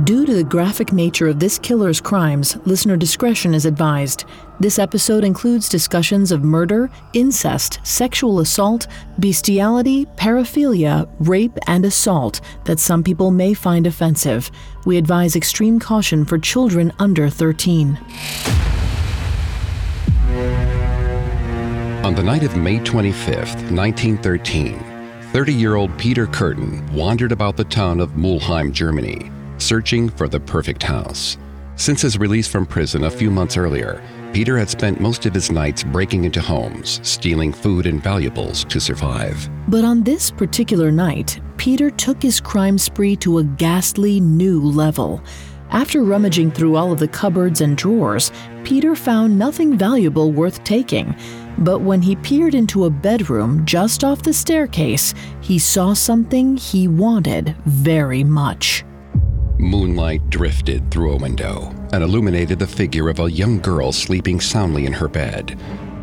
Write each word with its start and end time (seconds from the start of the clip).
Due 0.00 0.24
to 0.26 0.34
the 0.34 0.42
graphic 0.42 0.92
nature 0.92 1.28
of 1.28 1.38
this 1.38 1.58
killer's 1.58 2.00
crimes, 2.00 2.56
listener 2.64 2.96
discretion 2.96 3.54
is 3.54 3.66
advised. 3.66 4.24
This 4.58 4.78
episode 4.78 5.22
includes 5.22 5.68
discussions 5.68 6.32
of 6.32 6.42
murder, 6.42 6.90
incest, 7.12 7.78
sexual 7.84 8.40
assault, 8.40 8.88
bestiality, 9.20 10.06
paraphilia, 10.16 11.08
rape, 11.20 11.56
and 11.66 11.84
assault 11.84 12.40
that 12.64 12.80
some 12.80 13.04
people 13.04 13.30
may 13.30 13.52
find 13.54 13.86
offensive. 13.86 14.50
We 14.86 14.96
advise 14.96 15.36
extreme 15.36 15.78
caution 15.78 16.24
for 16.24 16.38
children 16.38 16.92
under 16.98 17.28
13. 17.28 17.96
On 22.02 22.14
the 22.14 22.22
night 22.22 22.42
of 22.42 22.56
May 22.56 22.78
25th, 22.78 23.70
1913, 23.70 24.82
30 25.32 25.54
year 25.54 25.76
old 25.76 25.96
Peter 25.98 26.26
Kürten 26.26 26.90
wandered 26.92 27.30
about 27.30 27.56
the 27.56 27.64
town 27.64 28.00
of 28.00 28.12
Mulheim, 28.12 28.72
Germany, 28.72 29.30
searching 29.62 30.08
for 30.08 30.28
the 30.28 30.40
perfect 30.40 30.82
house. 30.82 31.38
Since 31.76 32.02
his 32.02 32.18
release 32.18 32.46
from 32.46 32.66
prison 32.66 33.04
a 33.04 33.10
few 33.10 33.30
months 33.30 33.56
earlier, 33.56 34.02
Peter 34.32 34.58
had 34.58 34.70
spent 34.70 35.00
most 35.00 35.26
of 35.26 35.34
his 35.34 35.50
nights 35.50 35.82
breaking 35.82 36.24
into 36.24 36.40
homes, 36.40 37.00
stealing 37.02 37.52
food 37.52 37.86
and 37.86 38.02
valuables 38.02 38.64
to 38.64 38.80
survive. 38.80 39.48
But 39.68 39.84
on 39.84 40.02
this 40.02 40.30
particular 40.30 40.90
night, 40.90 41.40
Peter 41.56 41.90
took 41.90 42.22
his 42.22 42.40
crime 42.40 42.78
spree 42.78 43.16
to 43.16 43.38
a 43.38 43.44
ghastly 43.44 44.20
new 44.20 44.60
level. 44.60 45.22
After 45.70 46.02
rummaging 46.02 46.50
through 46.50 46.76
all 46.76 46.92
of 46.92 46.98
the 46.98 47.08
cupboards 47.08 47.62
and 47.62 47.76
drawers, 47.76 48.30
Peter 48.64 48.94
found 48.94 49.38
nothing 49.38 49.76
valuable 49.76 50.30
worth 50.30 50.62
taking. 50.64 51.14
But 51.58 51.80
when 51.80 52.02
he 52.02 52.16
peered 52.16 52.54
into 52.54 52.84
a 52.84 52.90
bedroom 52.90 53.64
just 53.64 54.04
off 54.04 54.22
the 54.22 54.32
staircase, 54.32 55.14
he 55.40 55.58
saw 55.58 55.94
something 55.94 56.56
he 56.56 56.88
wanted 56.88 57.54
very 57.64 58.24
much. 58.24 58.84
Moonlight 59.62 60.28
drifted 60.28 60.90
through 60.90 61.12
a 61.12 61.16
window 61.16 61.72
and 61.92 62.02
illuminated 62.02 62.58
the 62.58 62.66
figure 62.66 63.08
of 63.08 63.20
a 63.20 63.30
young 63.30 63.60
girl 63.60 63.92
sleeping 63.92 64.40
soundly 64.40 64.86
in 64.86 64.92
her 64.92 65.06
bed. 65.06 65.56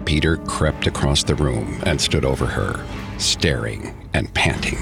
Peter 0.05 0.37
crept 0.37 0.87
across 0.87 1.23
the 1.23 1.35
room 1.35 1.77
and 1.83 1.99
stood 1.99 2.23
over 2.23 2.45
her, 2.45 2.81
staring 3.17 3.93
and 4.13 4.33
panting. 4.33 4.77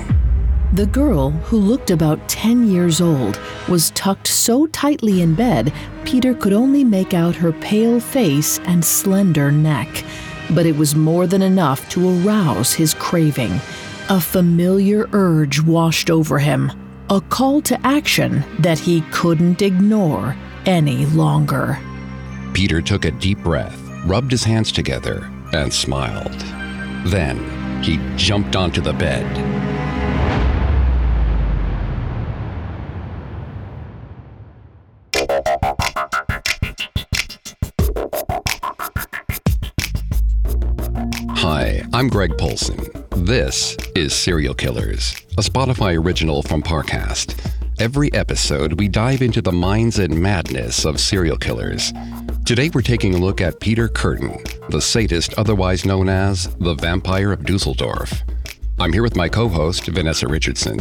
The 0.73 0.85
girl, 0.85 1.31
who 1.31 1.57
looked 1.57 1.89
about 1.89 2.29
10 2.29 2.69
years 2.69 3.01
old, 3.01 3.39
was 3.67 3.89
tucked 3.91 4.27
so 4.27 4.67
tightly 4.67 5.23
in 5.23 5.33
bed, 5.33 5.73
Peter 6.05 6.35
could 6.35 6.53
only 6.53 6.83
make 6.83 7.15
out 7.15 7.35
her 7.35 7.53
pale 7.53 7.99
face 7.99 8.59
and 8.59 8.85
slender 8.85 9.51
neck. 9.51 10.03
But 10.51 10.67
it 10.67 10.77
was 10.77 10.95
more 10.95 11.25
than 11.25 11.41
enough 11.41 11.89
to 11.89 12.27
arouse 12.27 12.73
his 12.73 12.93
craving. 12.93 13.59
A 14.09 14.21
familiar 14.21 15.09
urge 15.13 15.61
washed 15.61 16.11
over 16.11 16.37
him, 16.37 16.71
a 17.09 17.21
call 17.21 17.61
to 17.61 17.87
action 17.87 18.43
that 18.59 18.77
he 18.77 19.01
couldn't 19.11 19.61
ignore 19.61 20.35
any 20.65 21.05
longer. 21.07 21.79
Peter 22.53 22.81
took 22.81 23.05
a 23.05 23.11
deep 23.11 23.39
breath, 23.39 23.79
rubbed 24.05 24.31
his 24.31 24.43
hands 24.43 24.71
together, 24.71 25.31
and 25.53 25.71
smiled. 25.71 26.39
Then 27.05 27.37
he 27.81 27.97
jumped 28.17 28.55
onto 28.55 28.81
the 28.81 28.93
bed. 28.93 29.25
Hi, 41.37 41.83
I'm 41.93 42.09
Greg 42.09 42.37
Polcyn. 42.37 42.77
This 43.11 43.77
is 43.95 44.13
Serial 44.13 44.53
Killers, 44.53 45.15
a 45.37 45.41
Spotify 45.41 46.03
original 46.03 46.41
from 46.41 46.63
Parcast. 46.63 47.37
Every 47.77 48.11
episode, 48.13 48.79
we 48.79 48.87
dive 48.87 49.21
into 49.21 49.39
the 49.39 49.51
minds 49.51 49.99
and 49.99 50.19
madness 50.19 50.83
of 50.83 50.99
serial 50.99 51.37
killers. 51.37 51.93
Today, 52.43 52.71
we're 52.73 52.81
taking 52.81 53.13
a 53.13 53.19
look 53.19 53.39
at 53.39 53.59
Peter 53.59 53.87
Kürten, 53.87 54.41
the 54.71 54.81
sadist 54.81 55.35
otherwise 55.37 55.85
known 55.85 56.09
as 56.09 56.47
the 56.55 56.73
Vampire 56.73 57.31
of 57.31 57.41
Düsseldorf. 57.41 58.23
I'm 58.79 58.91
here 58.91 59.03
with 59.03 59.15
my 59.15 59.29
co 59.29 59.47
host, 59.47 59.85
Vanessa 59.85 60.27
Richardson. 60.27 60.79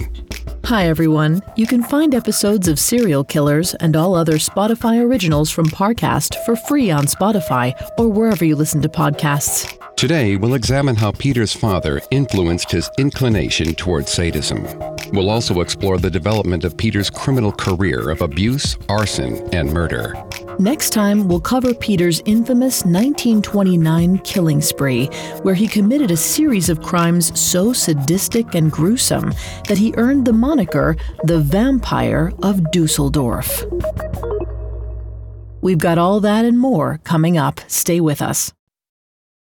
Hi, 0.65 0.87
everyone. 0.87 1.43
You 1.57 1.67
can 1.67 1.83
find 1.83 2.15
episodes 2.15 2.67
of 2.67 2.79
Serial 2.79 3.25
Killers 3.25 3.75
and 3.75 3.95
all 3.95 4.15
other 4.15 4.37
Spotify 4.37 5.05
originals 5.05 5.51
from 5.51 5.67
Parcast 5.67 6.35
for 6.47 6.57
free 6.57 6.91
on 6.91 7.05
Spotify 7.05 7.79
or 7.99 8.09
wherever 8.09 8.43
you 8.43 8.57
listen 8.57 8.81
to 8.81 8.89
podcasts. 8.89 9.71
Today, 9.97 10.37
we'll 10.37 10.53
examine 10.53 10.95
how 10.95 11.11
Peter's 11.11 11.55
father 11.55 12.03
influenced 12.11 12.71
his 12.71 12.91
inclination 12.99 13.75
toward 13.75 14.07
sadism. 14.07 14.63
We'll 15.11 15.31
also 15.31 15.63
explore 15.63 15.97
the 15.97 16.11
development 16.11 16.65
of 16.65 16.77
Peter's 16.77 17.09
criminal 17.09 17.51
career 17.51 18.11
of 18.11 18.21
abuse, 18.21 18.77
arson, 18.91 19.43
and 19.55 19.73
murder. 19.73 20.15
Next 20.59 20.91
time, 20.91 21.29
we'll 21.29 21.41
cover 21.41 21.73
Peter's 21.73 22.21
infamous 22.27 22.85
1929 22.85 24.19
killing 24.19 24.61
spree, 24.61 25.07
where 25.41 25.55
he 25.55 25.67
committed 25.67 26.11
a 26.11 26.17
series 26.19 26.69
of 26.69 26.83
crimes 26.83 27.33
so 27.41 27.73
sadistic 27.73 28.55
and 28.55 28.71
gruesome 28.71 29.33
that 29.67 29.79
he 29.79 29.95
earned 29.97 30.27
the 30.27 30.33
moniker 30.35 30.95
the 31.25 31.41
Vampire 31.41 32.35
of 32.43 32.57
Düsseldorf. 32.71 33.65
We've 35.63 35.79
got 35.79 35.97
all 35.97 36.21
that 36.21 36.45
and 36.45 36.59
more 36.59 37.01
coming 37.03 37.39
up. 37.39 37.61
Stay 37.67 37.99
with 37.99 38.21
us. 38.21 38.53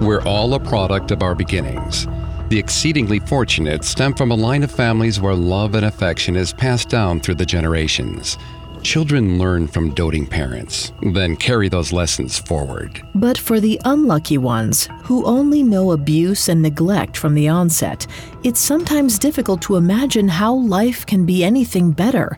We're 0.00 0.22
all 0.22 0.52
a 0.52 0.60
product 0.60 1.10
of 1.10 1.22
our 1.22 1.34
beginnings. 1.34 2.06
The 2.50 2.58
exceedingly 2.58 3.18
fortunate 3.18 3.82
stem 3.82 4.14
from 4.14 4.30
a 4.30 4.34
line 4.34 4.62
of 4.62 4.70
families 4.70 5.20
where 5.20 5.34
love 5.34 5.74
and 5.74 5.86
affection 5.86 6.36
is 6.36 6.52
passed 6.52 6.90
down 6.90 7.18
through 7.18 7.36
the 7.36 7.46
generations. 7.46 8.36
Children 8.82 9.38
learn 9.38 9.66
from 9.66 9.94
doting 9.94 10.26
parents, 10.26 10.92
then 11.14 11.34
carry 11.34 11.70
those 11.70 11.94
lessons 11.94 12.38
forward. 12.38 13.02
But 13.14 13.38
for 13.38 13.58
the 13.58 13.80
unlucky 13.86 14.36
ones, 14.36 14.86
who 15.02 15.24
only 15.24 15.62
know 15.62 15.92
abuse 15.92 16.50
and 16.50 16.60
neglect 16.60 17.16
from 17.16 17.34
the 17.34 17.48
onset, 17.48 18.06
it's 18.44 18.60
sometimes 18.60 19.18
difficult 19.18 19.62
to 19.62 19.76
imagine 19.76 20.28
how 20.28 20.54
life 20.54 21.06
can 21.06 21.24
be 21.24 21.42
anything 21.42 21.90
better. 21.90 22.36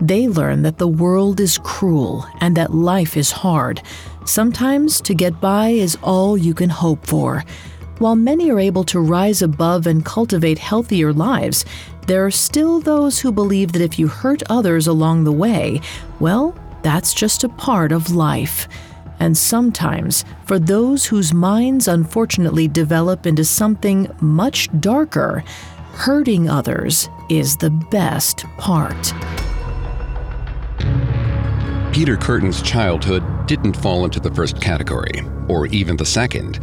They 0.00 0.28
learn 0.28 0.62
that 0.62 0.78
the 0.78 0.88
world 0.88 1.40
is 1.40 1.58
cruel 1.58 2.24
and 2.40 2.56
that 2.56 2.72
life 2.72 3.16
is 3.16 3.32
hard. 3.32 3.82
Sometimes 4.30 5.00
to 5.00 5.12
get 5.12 5.40
by 5.40 5.70
is 5.70 5.98
all 6.04 6.38
you 6.38 6.54
can 6.54 6.70
hope 6.70 7.04
for. 7.04 7.44
While 7.98 8.14
many 8.14 8.48
are 8.52 8.60
able 8.60 8.84
to 8.84 9.00
rise 9.00 9.42
above 9.42 9.88
and 9.88 10.04
cultivate 10.04 10.60
healthier 10.60 11.12
lives, 11.12 11.64
there 12.06 12.24
are 12.24 12.30
still 12.30 12.78
those 12.78 13.18
who 13.18 13.32
believe 13.32 13.72
that 13.72 13.82
if 13.82 13.98
you 13.98 14.06
hurt 14.06 14.44
others 14.48 14.86
along 14.86 15.24
the 15.24 15.32
way, 15.32 15.80
well, 16.20 16.56
that's 16.82 17.12
just 17.12 17.42
a 17.42 17.48
part 17.48 17.90
of 17.90 18.14
life. 18.14 18.68
And 19.18 19.36
sometimes, 19.36 20.24
for 20.44 20.60
those 20.60 21.06
whose 21.06 21.34
minds 21.34 21.88
unfortunately 21.88 22.68
develop 22.68 23.26
into 23.26 23.44
something 23.44 24.06
much 24.20 24.68
darker, 24.78 25.42
hurting 25.94 26.48
others 26.48 27.08
is 27.30 27.56
the 27.56 27.70
best 27.70 28.44
part. 28.58 29.12
Peter 32.00 32.16
Kürten's 32.16 32.62
childhood 32.62 33.22
didn't 33.46 33.76
fall 33.76 34.06
into 34.06 34.18
the 34.18 34.30
first 34.30 34.58
category, 34.58 35.20
or 35.48 35.66
even 35.66 35.98
the 35.98 36.06
second. 36.06 36.58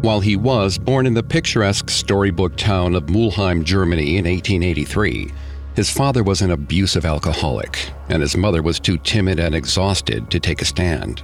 While 0.00 0.20
he 0.20 0.34
was 0.34 0.78
born 0.78 1.04
in 1.04 1.12
the 1.12 1.22
picturesque 1.22 1.90
storybook 1.90 2.56
town 2.56 2.94
of 2.94 3.10
Mulheim, 3.10 3.64
Germany 3.64 4.16
in 4.16 4.24
1883, 4.24 5.30
his 5.76 5.90
father 5.90 6.22
was 6.22 6.40
an 6.40 6.52
abusive 6.52 7.04
alcoholic, 7.04 7.92
and 8.08 8.22
his 8.22 8.34
mother 8.34 8.62
was 8.62 8.80
too 8.80 8.96
timid 8.96 9.38
and 9.38 9.54
exhausted 9.54 10.30
to 10.30 10.40
take 10.40 10.62
a 10.62 10.64
stand. 10.64 11.22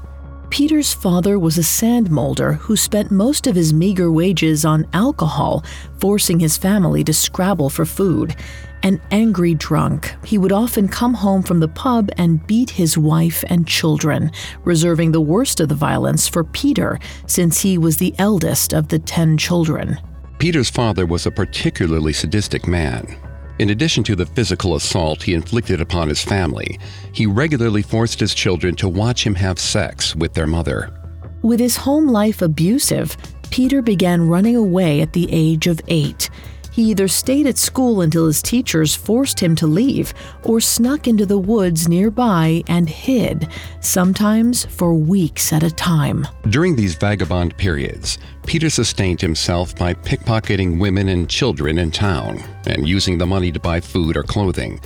Peter's 0.55 0.95
father 0.95 1.37
was 1.37 1.59
a 1.59 1.65
sand 1.65 2.13
molder 2.13 2.53
who 2.53 2.77
spent 2.77 3.11
most 3.11 3.49
of 3.49 3.57
his 3.57 3.75
meager 3.75 4.13
wages 4.13 4.65
on 4.65 4.87
alcohol, 4.93 5.65
forcing 5.99 6.39
his 6.39 6.57
family 6.57 7.03
to 7.03 7.13
scrabble 7.13 7.69
for 7.69 7.85
food. 7.85 8.37
An 8.85 9.01
angry 9.11 9.55
drunk, 9.55 10.15
he 10.25 10.39
would 10.39 10.53
often 10.53 10.87
come 10.87 11.13
home 11.13 11.43
from 11.43 11.59
the 11.59 11.67
pub 11.67 12.09
and 12.19 12.47
beat 12.47 12.71
his 12.71 12.97
wife 12.97 13.43
and 13.49 13.67
children, 13.67 14.31
reserving 14.63 15.11
the 15.11 15.21
worst 15.21 15.59
of 15.59 15.69
the 15.69 15.75
violence 15.75 16.29
for 16.29 16.45
Peter, 16.45 17.01
since 17.27 17.61
he 17.61 17.77
was 17.77 17.97
the 17.97 18.15
eldest 18.21 18.73
of 18.73 18.87
the 18.87 19.01
ten 19.01 19.37
children. 19.37 19.99
Peter's 20.39 20.71
father 20.71 21.05
was 21.05 21.27
a 21.27 21.33
particularly 21.33 22.13
sadistic 22.13 22.69
man. 22.69 23.17
In 23.59 23.71
addition 23.71 24.03
to 24.05 24.17
the 24.17 24.27
physical 24.27 24.75
assault 24.75 25.23
he 25.23 25.33
inflicted 25.33 25.81
upon 25.81 26.09
his 26.09 26.23
family, 26.25 26.79
he 27.13 27.25
regularly 27.27 27.83
forced 27.83 28.19
his 28.19 28.35
children 28.35 28.75
to 28.77 28.89
watch 28.89 29.25
him 29.25 29.37
have 29.37 29.61
sex 29.61 30.17
with 30.17 30.35
their 30.35 30.49
mother. 30.49 30.91
With 31.43 31.61
his 31.61 31.77
home 31.77 32.09
life 32.09 32.43
abusive, 32.43 33.17
Peter 33.51 33.81
began 33.81 34.27
running 34.27 34.57
away 34.57 35.03
at 35.03 35.13
the 35.13 35.29
age 35.31 35.69
of 35.69 35.81
eight. 35.87 36.31
He 36.75 36.91
either 36.91 37.07
stayed 37.07 37.47
at 37.47 37.57
school 37.57 38.01
until 38.01 38.27
his 38.27 38.43
teachers 38.43 38.97
forced 38.97 39.39
him 39.39 39.55
to 39.57 39.67
leave 39.69 40.13
or 40.43 40.61
snuck 40.61 41.07
into 41.07 41.25
the 41.25 41.39
woods 41.39 41.89
nearby 41.89 42.65
and 42.67 42.91
hid, 42.91 43.47
sometimes 43.81 44.65
for 44.65 44.93
weeks 44.93 45.53
at 45.53 45.63
a 45.63 45.71
time. 45.71 46.27
During 46.49 46.75
these 46.75 46.97
vagabond 46.97 47.57
periods, 47.57 48.19
Peter 48.45 48.69
sustained 48.71 49.21
himself 49.21 49.77
by 49.77 49.95
pickpocketing 49.95 50.81
women 50.81 51.11
and 51.11 51.31
children 51.31 51.79
in 51.79 51.93
town 51.93 52.43
and 52.67 52.89
using 52.89 53.19
the 53.19 53.27
money 53.27 53.53
to 53.53 53.61
buy 53.61 53.79
food 53.79 54.17
or 54.17 54.25
clothing. 54.25 54.81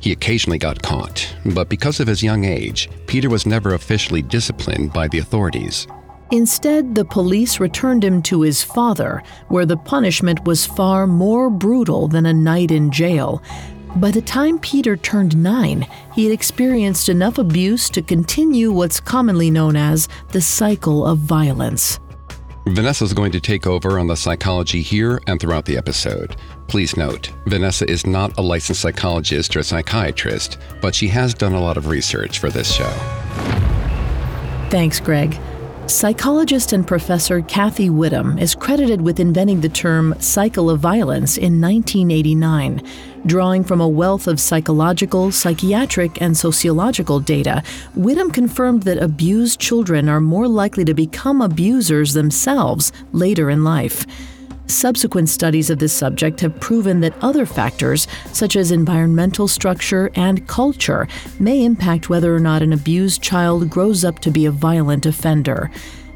He 0.00 0.12
occasionally 0.12 0.58
got 0.58 0.82
caught, 0.82 1.26
but 1.54 1.70
because 1.70 2.00
of 2.00 2.06
his 2.06 2.22
young 2.22 2.44
age, 2.44 2.90
Peter 3.06 3.30
was 3.30 3.46
never 3.46 3.72
officially 3.72 4.20
disciplined 4.20 4.92
by 4.92 5.08
the 5.08 5.20
authorities. 5.20 5.86
Instead, 6.32 6.94
the 6.94 7.04
police 7.04 7.58
returned 7.58 8.04
him 8.04 8.22
to 8.22 8.42
his 8.42 8.62
father, 8.62 9.22
where 9.48 9.66
the 9.66 9.76
punishment 9.76 10.44
was 10.44 10.64
far 10.64 11.06
more 11.06 11.50
brutal 11.50 12.06
than 12.06 12.26
a 12.26 12.32
night 12.32 12.70
in 12.70 12.90
jail. 12.90 13.42
By 13.96 14.12
the 14.12 14.22
time 14.22 14.60
Peter 14.60 14.96
turned 14.96 15.36
nine, 15.36 15.88
he 16.14 16.22
had 16.22 16.32
experienced 16.32 17.08
enough 17.08 17.38
abuse 17.38 17.90
to 17.90 18.02
continue 18.02 18.70
what's 18.70 19.00
commonly 19.00 19.50
known 19.50 19.74
as 19.74 20.08
the 20.28 20.40
cycle 20.40 21.04
of 21.04 21.18
violence. 21.18 21.98
Vanessa 22.68 23.02
is 23.02 23.12
going 23.12 23.32
to 23.32 23.40
take 23.40 23.66
over 23.66 23.98
on 23.98 24.06
the 24.06 24.16
psychology 24.16 24.82
here 24.82 25.20
and 25.26 25.40
throughout 25.40 25.64
the 25.64 25.76
episode. 25.76 26.36
Please 26.68 26.96
note, 26.96 27.32
Vanessa 27.46 27.90
is 27.90 28.06
not 28.06 28.38
a 28.38 28.42
licensed 28.42 28.80
psychologist 28.80 29.56
or 29.56 29.64
psychiatrist, 29.64 30.58
but 30.80 30.94
she 30.94 31.08
has 31.08 31.34
done 31.34 31.54
a 31.54 31.60
lot 31.60 31.76
of 31.76 31.88
research 31.88 32.38
for 32.38 32.50
this 32.50 32.72
show. 32.72 32.90
Thanks, 34.70 35.00
Greg. 35.00 35.36
Psychologist 35.90 36.72
and 36.72 36.86
professor 36.86 37.42
Cathy 37.42 37.90
Widom 37.90 38.40
is 38.40 38.54
credited 38.54 39.00
with 39.00 39.18
inventing 39.18 39.60
the 39.60 39.68
term 39.68 40.14
cycle 40.20 40.70
of 40.70 40.78
violence 40.78 41.36
in 41.36 41.60
1989. 41.60 42.80
Drawing 43.26 43.64
from 43.64 43.80
a 43.80 43.88
wealth 43.88 44.28
of 44.28 44.38
psychological, 44.38 45.32
psychiatric, 45.32 46.22
and 46.22 46.36
sociological 46.36 47.18
data, 47.18 47.64
Whittam 47.96 48.32
confirmed 48.32 48.84
that 48.84 49.02
abused 49.02 49.58
children 49.58 50.08
are 50.08 50.20
more 50.20 50.46
likely 50.46 50.84
to 50.84 50.94
become 50.94 51.42
abusers 51.42 52.14
themselves 52.14 52.92
later 53.12 53.50
in 53.50 53.64
life. 53.64 54.06
Subsequent 54.70 55.28
studies 55.28 55.68
of 55.68 55.80
this 55.80 55.92
subject 55.92 56.40
have 56.40 56.60
proven 56.60 57.00
that 57.00 57.20
other 57.22 57.44
factors, 57.44 58.06
such 58.32 58.54
as 58.54 58.70
environmental 58.70 59.48
structure 59.48 60.12
and 60.14 60.46
culture, 60.46 61.08
may 61.40 61.64
impact 61.64 62.08
whether 62.08 62.34
or 62.34 62.38
not 62.38 62.62
an 62.62 62.72
abused 62.72 63.20
child 63.20 63.68
grows 63.68 64.04
up 64.04 64.20
to 64.20 64.30
be 64.30 64.46
a 64.46 64.50
violent 64.50 65.06
offender. 65.06 65.72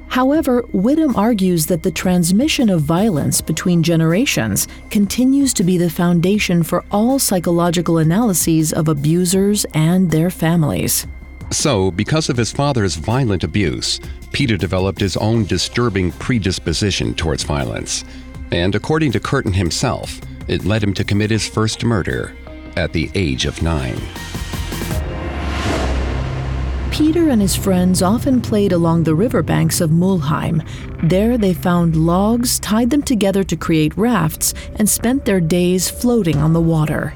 However, 0.06 0.62
Widom 0.72 1.16
argues 1.16 1.66
that 1.66 1.82
the 1.82 1.90
transmission 1.90 2.70
of 2.70 2.82
violence 2.82 3.40
between 3.40 3.82
generations 3.82 4.68
continues 4.88 5.52
to 5.54 5.64
be 5.64 5.76
the 5.76 5.90
foundation 5.90 6.62
for 6.62 6.84
all 6.92 7.18
psychological 7.18 7.98
analyses 7.98 8.72
of 8.72 8.86
abusers 8.86 9.66
and 9.74 10.12
their 10.12 10.30
families. 10.30 11.08
So, 11.50 11.90
because 11.90 12.28
of 12.28 12.37
his 12.37 12.52
father's 12.52 12.94
violent 12.94 13.42
abuse, 13.42 14.00
Peter 14.30 14.56
developed 14.56 15.00
his 15.00 15.16
own 15.16 15.44
disturbing 15.44 16.12
predisposition 16.12 17.14
towards 17.14 17.42
violence 17.42 18.04
and 18.54 18.76
according 18.76 19.11
to 19.11 19.18
Kürten 19.18 19.52
himself, 19.52 20.20
it 20.46 20.64
led 20.64 20.82
him 20.82 20.94
to 20.94 21.02
commit 21.02 21.30
his 21.30 21.46
first 21.46 21.84
murder 21.84 22.37
at 22.76 22.92
the 22.92 23.11
age 23.14 23.46
of 23.46 23.61
nine. 23.62 24.00
Peter 26.92 27.30
and 27.30 27.42
his 27.42 27.56
friends 27.56 28.00
often 28.00 28.40
played 28.40 28.70
along 28.70 29.02
the 29.02 29.14
riverbanks 29.14 29.80
of 29.80 29.90
Mulheim. 29.90 30.64
There 31.02 31.37
they 31.37 31.52
found 31.52 31.96
logs, 31.96 32.61
tied 32.61 32.90
them 32.90 33.02
together 33.02 33.42
to 33.42 33.56
create 33.56 33.96
rafts, 33.96 34.54
and 34.76 34.88
spent 34.88 35.25
their 35.25 35.40
days 35.40 35.90
floating 35.90 36.37
on 36.37 36.52
the 36.52 36.61
water. 36.61 37.12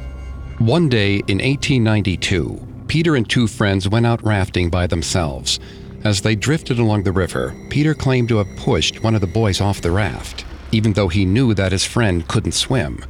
One 0.59 0.89
day 0.89 1.19
in 1.29 1.39
1892, 1.39 2.67
Peter 2.89 3.15
and 3.15 3.31
two 3.31 3.47
friends 3.47 3.89
went 3.89 4.07
out 4.07 4.25
rafting 4.25 4.71
by 4.71 4.89
themselves. 4.89 5.61
As 6.03 6.21
they 6.21 6.35
drifted 6.35 6.81
along 6.81 7.05
the 7.05 7.13
river, 7.13 7.55
Peter 7.71 7.95
claimed 7.95 8.29
to 8.31 8.39
have 8.39 8.57
pushed 8.57 9.05
one 9.05 9.15
of 9.15 9.21
the 9.21 9.29
boys 9.29 9.61
off 9.61 9.81
the 9.81 9.93
raft 9.93 10.45
even 10.73 10.93
though 10.93 11.09
he 11.09 11.25
knew 11.25 11.55
that 11.55 11.73
his 11.73 11.85
friend 11.85 12.27
couldn't 12.29 12.53
swim. 12.53 13.05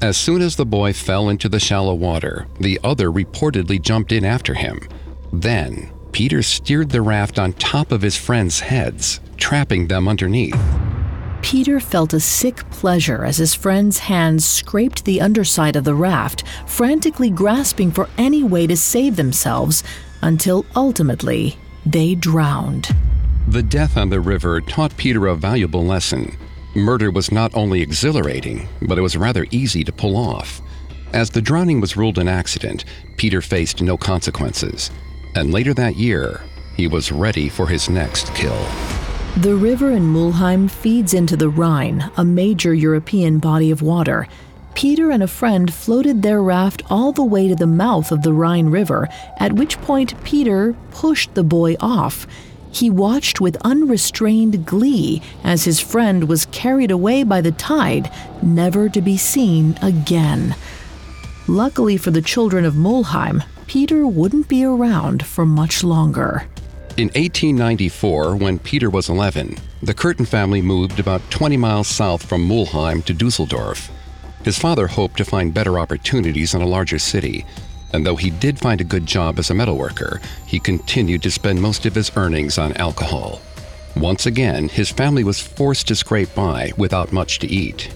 As 0.00 0.16
soon 0.16 0.42
as 0.42 0.56
the 0.56 0.66
boy 0.66 0.92
fell 0.92 1.28
into 1.28 1.48
the 1.48 1.58
shallow 1.58 1.94
water, 1.94 2.46
the 2.60 2.78
other 2.84 3.10
reportedly 3.10 3.80
jumped 3.80 4.12
in 4.12 4.24
after 4.24 4.54
him. 4.54 4.80
Then, 5.32 5.90
Peter 6.12 6.42
steered 6.42 6.90
the 6.90 7.02
raft 7.02 7.38
on 7.38 7.52
top 7.54 7.92
of 7.92 8.02
his 8.02 8.16
friends' 8.16 8.60
heads, 8.60 9.20
trapping 9.36 9.88
them 9.88 10.08
underneath. 10.08 10.58
Peter 11.42 11.80
felt 11.80 12.12
a 12.12 12.20
sick 12.20 12.68
pleasure 12.70 13.24
as 13.24 13.38
his 13.38 13.54
friend's 13.54 13.98
hands 13.98 14.44
scraped 14.44 15.04
the 15.04 15.20
underside 15.20 15.76
of 15.76 15.84
the 15.84 15.94
raft, 15.94 16.44
frantically 16.66 17.30
grasping 17.30 17.90
for 17.90 18.08
any 18.18 18.42
way 18.42 18.66
to 18.66 18.76
save 18.76 19.16
themselves, 19.16 19.82
until 20.22 20.66
ultimately 20.74 21.56
they 21.86 22.14
drowned. 22.14 22.94
The 23.46 23.62
death 23.62 23.96
on 23.96 24.10
the 24.10 24.20
river 24.20 24.60
taught 24.60 24.96
Peter 24.96 25.26
a 25.26 25.34
valuable 25.34 25.84
lesson. 25.84 26.36
Murder 26.78 27.10
was 27.10 27.32
not 27.32 27.54
only 27.56 27.82
exhilarating, 27.82 28.68
but 28.82 28.98
it 28.98 29.02
was 29.02 29.16
rather 29.16 29.46
easy 29.50 29.82
to 29.82 29.92
pull 29.92 30.16
off. 30.16 30.62
As 31.12 31.28
the 31.28 31.42
drowning 31.42 31.80
was 31.80 31.96
ruled 31.96 32.18
an 32.18 32.28
accident, 32.28 32.84
Peter 33.16 33.42
faced 33.42 33.82
no 33.82 33.96
consequences. 33.96 34.90
And 35.34 35.52
later 35.52 35.74
that 35.74 35.96
year, 35.96 36.40
he 36.76 36.86
was 36.86 37.10
ready 37.10 37.48
for 37.48 37.66
his 37.66 37.90
next 37.90 38.32
kill. 38.34 38.64
The 39.38 39.56
river 39.56 39.90
in 39.90 40.04
Mulheim 40.04 40.70
feeds 40.70 41.14
into 41.14 41.36
the 41.36 41.48
Rhine, 41.48 42.10
a 42.16 42.24
major 42.24 42.72
European 42.72 43.38
body 43.38 43.70
of 43.70 43.82
water. 43.82 44.28
Peter 44.74 45.10
and 45.10 45.22
a 45.22 45.28
friend 45.28 45.74
floated 45.74 46.22
their 46.22 46.40
raft 46.40 46.82
all 46.88 47.10
the 47.10 47.24
way 47.24 47.48
to 47.48 47.56
the 47.56 47.66
mouth 47.66 48.12
of 48.12 48.22
the 48.22 48.32
Rhine 48.32 48.68
River, 48.68 49.08
at 49.38 49.54
which 49.54 49.80
point 49.80 50.22
Peter 50.22 50.76
pushed 50.92 51.34
the 51.34 51.42
boy 51.42 51.74
off. 51.80 52.26
He 52.70 52.90
watched 52.90 53.40
with 53.40 53.56
unrestrained 53.64 54.66
glee 54.66 55.22
as 55.42 55.64
his 55.64 55.80
friend 55.80 56.28
was 56.28 56.46
carried 56.46 56.90
away 56.90 57.22
by 57.22 57.40
the 57.40 57.52
tide, 57.52 58.10
never 58.42 58.88
to 58.88 59.00
be 59.00 59.16
seen 59.16 59.78
again. 59.82 60.54
Luckily 61.46 61.96
for 61.96 62.10
the 62.10 62.22
children 62.22 62.64
of 62.64 62.74
Mulheim, 62.74 63.42
Peter 63.66 64.06
wouldn't 64.06 64.48
be 64.48 64.64
around 64.64 65.24
for 65.24 65.46
much 65.46 65.82
longer. 65.82 66.46
In 66.96 67.08
1894, 67.08 68.36
when 68.36 68.58
Peter 68.58 68.90
was 68.90 69.08
11, 69.08 69.56
the 69.82 69.94
Kürten 69.94 70.26
family 70.26 70.60
moved 70.60 70.98
about 70.98 71.30
20 71.30 71.56
miles 71.56 71.86
south 71.86 72.24
from 72.24 72.46
Mulheim 72.46 73.04
to 73.04 73.14
Düsseldorf. 73.14 73.90
His 74.44 74.58
father 74.58 74.88
hoped 74.88 75.16
to 75.18 75.24
find 75.24 75.54
better 75.54 75.78
opportunities 75.78 76.54
in 76.54 76.62
a 76.62 76.66
larger 76.66 76.98
city, 76.98 77.44
and 77.92 78.04
though 78.04 78.16
he 78.16 78.30
did 78.30 78.58
find 78.58 78.80
a 78.80 78.84
good 78.84 79.06
job 79.06 79.38
as 79.38 79.50
a 79.50 79.54
metalworker, 79.54 80.20
he 80.46 80.58
continued 80.58 81.22
to 81.22 81.30
spend 81.30 81.60
most 81.60 81.86
of 81.86 81.94
his 81.94 82.10
earnings 82.16 82.58
on 82.58 82.72
alcohol. 82.74 83.40
Once 83.96 84.26
again, 84.26 84.68
his 84.68 84.90
family 84.90 85.24
was 85.24 85.40
forced 85.40 85.88
to 85.88 85.96
scrape 85.96 86.32
by 86.34 86.72
without 86.76 87.12
much 87.12 87.38
to 87.38 87.46
eat. 87.48 87.92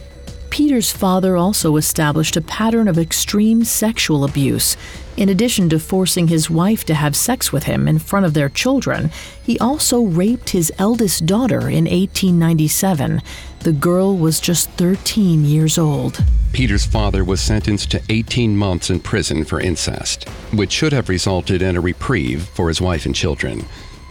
Peter's 0.52 0.92
father 0.92 1.34
also 1.34 1.78
established 1.78 2.36
a 2.36 2.42
pattern 2.42 2.86
of 2.86 2.98
extreme 2.98 3.64
sexual 3.64 4.22
abuse. 4.22 4.76
In 5.16 5.30
addition 5.30 5.70
to 5.70 5.78
forcing 5.78 6.28
his 6.28 6.50
wife 6.50 6.84
to 6.84 6.94
have 6.94 7.16
sex 7.16 7.54
with 7.54 7.64
him 7.64 7.88
in 7.88 7.98
front 7.98 8.26
of 8.26 8.34
their 8.34 8.50
children, 8.50 9.10
he 9.42 9.58
also 9.58 10.02
raped 10.02 10.50
his 10.50 10.70
eldest 10.76 11.24
daughter 11.24 11.70
in 11.70 11.86
1897. 11.86 13.22
The 13.60 13.72
girl 13.72 14.14
was 14.14 14.40
just 14.40 14.68
13 14.72 15.46
years 15.46 15.78
old. 15.78 16.22
Peter's 16.52 16.84
father 16.84 17.24
was 17.24 17.40
sentenced 17.40 17.90
to 17.92 18.02
18 18.10 18.54
months 18.54 18.90
in 18.90 19.00
prison 19.00 19.46
for 19.46 19.58
incest, 19.58 20.28
which 20.52 20.70
should 20.70 20.92
have 20.92 21.08
resulted 21.08 21.62
in 21.62 21.78
a 21.78 21.80
reprieve 21.80 22.42
for 22.42 22.68
his 22.68 22.78
wife 22.78 23.06
and 23.06 23.14
children. 23.14 23.64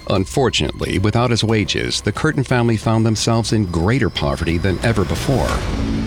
Unfortunately, 0.10 0.98
without 0.98 1.30
his 1.30 1.44
wages, 1.44 2.02
the 2.02 2.12
Kürten 2.12 2.44
family 2.44 2.78
found 2.78 3.06
themselves 3.06 3.54
in 3.54 3.68
greater 3.68 4.10
poverty 4.10 4.58
than 4.58 4.84
ever 4.84 5.06
before. 5.06 6.01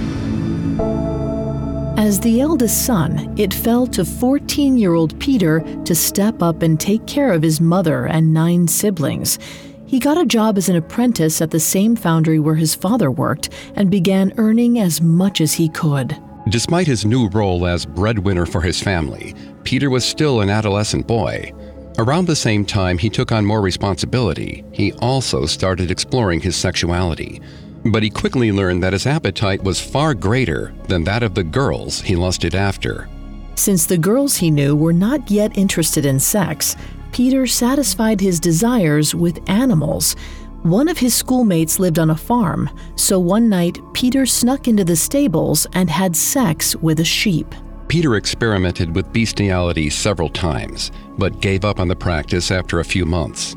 As 2.04 2.20
the 2.20 2.42
eldest 2.42 2.84
son, 2.84 3.32
it 3.38 3.54
fell 3.54 3.86
to 3.86 4.04
14 4.04 4.76
year 4.76 4.92
old 4.92 5.18
Peter 5.18 5.60
to 5.86 5.94
step 5.94 6.42
up 6.42 6.60
and 6.60 6.78
take 6.78 7.06
care 7.06 7.32
of 7.32 7.40
his 7.40 7.62
mother 7.62 8.04
and 8.04 8.34
nine 8.34 8.68
siblings. 8.68 9.38
He 9.86 9.98
got 9.98 10.18
a 10.18 10.26
job 10.26 10.58
as 10.58 10.68
an 10.68 10.76
apprentice 10.76 11.40
at 11.40 11.50
the 11.50 11.58
same 11.58 11.96
foundry 11.96 12.38
where 12.38 12.56
his 12.56 12.74
father 12.74 13.10
worked 13.10 13.48
and 13.74 13.90
began 13.90 14.34
earning 14.36 14.80
as 14.80 15.00
much 15.00 15.40
as 15.40 15.54
he 15.54 15.70
could. 15.70 16.14
Despite 16.50 16.86
his 16.86 17.06
new 17.06 17.30
role 17.30 17.66
as 17.66 17.86
breadwinner 17.86 18.44
for 18.44 18.60
his 18.60 18.82
family, 18.82 19.34
Peter 19.62 19.88
was 19.88 20.04
still 20.04 20.42
an 20.42 20.50
adolescent 20.50 21.06
boy. 21.06 21.54
Around 21.96 22.26
the 22.26 22.36
same 22.36 22.66
time 22.66 22.98
he 22.98 23.08
took 23.08 23.32
on 23.32 23.46
more 23.46 23.62
responsibility, 23.62 24.62
he 24.72 24.92
also 25.00 25.46
started 25.46 25.90
exploring 25.90 26.42
his 26.42 26.54
sexuality. 26.54 27.40
But 27.84 28.02
he 28.02 28.10
quickly 28.10 28.50
learned 28.50 28.82
that 28.82 28.94
his 28.94 29.06
appetite 29.06 29.62
was 29.62 29.80
far 29.80 30.14
greater 30.14 30.74
than 30.88 31.04
that 31.04 31.22
of 31.22 31.34
the 31.34 31.44
girls 31.44 32.00
he 32.00 32.16
lusted 32.16 32.54
after. 32.54 33.08
Since 33.56 33.86
the 33.86 33.98
girls 33.98 34.36
he 34.36 34.50
knew 34.50 34.74
were 34.74 34.92
not 34.92 35.30
yet 35.30 35.56
interested 35.56 36.06
in 36.06 36.18
sex, 36.18 36.76
Peter 37.12 37.46
satisfied 37.46 38.20
his 38.20 38.40
desires 38.40 39.14
with 39.14 39.48
animals. 39.48 40.16
One 40.62 40.88
of 40.88 40.98
his 40.98 41.14
schoolmates 41.14 41.78
lived 41.78 41.98
on 41.98 42.10
a 42.10 42.16
farm, 42.16 42.70
so 42.96 43.20
one 43.20 43.48
night 43.48 43.78
Peter 43.92 44.24
snuck 44.24 44.66
into 44.66 44.82
the 44.82 44.96
stables 44.96 45.66
and 45.74 45.90
had 45.90 46.16
sex 46.16 46.74
with 46.76 47.00
a 47.00 47.04
sheep. 47.04 47.54
Peter 47.86 48.16
experimented 48.16 48.94
with 48.96 49.12
bestiality 49.12 49.90
several 49.90 50.30
times, 50.30 50.90
but 51.18 51.40
gave 51.40 51.64
up 51.64 51.78
on 51.78 51.86
the 51.86 51.94
practice 51.94 52.50
after 52.50 52.80
a 52.80 52.84
few 52.84 53.04
months. 53.04 53.56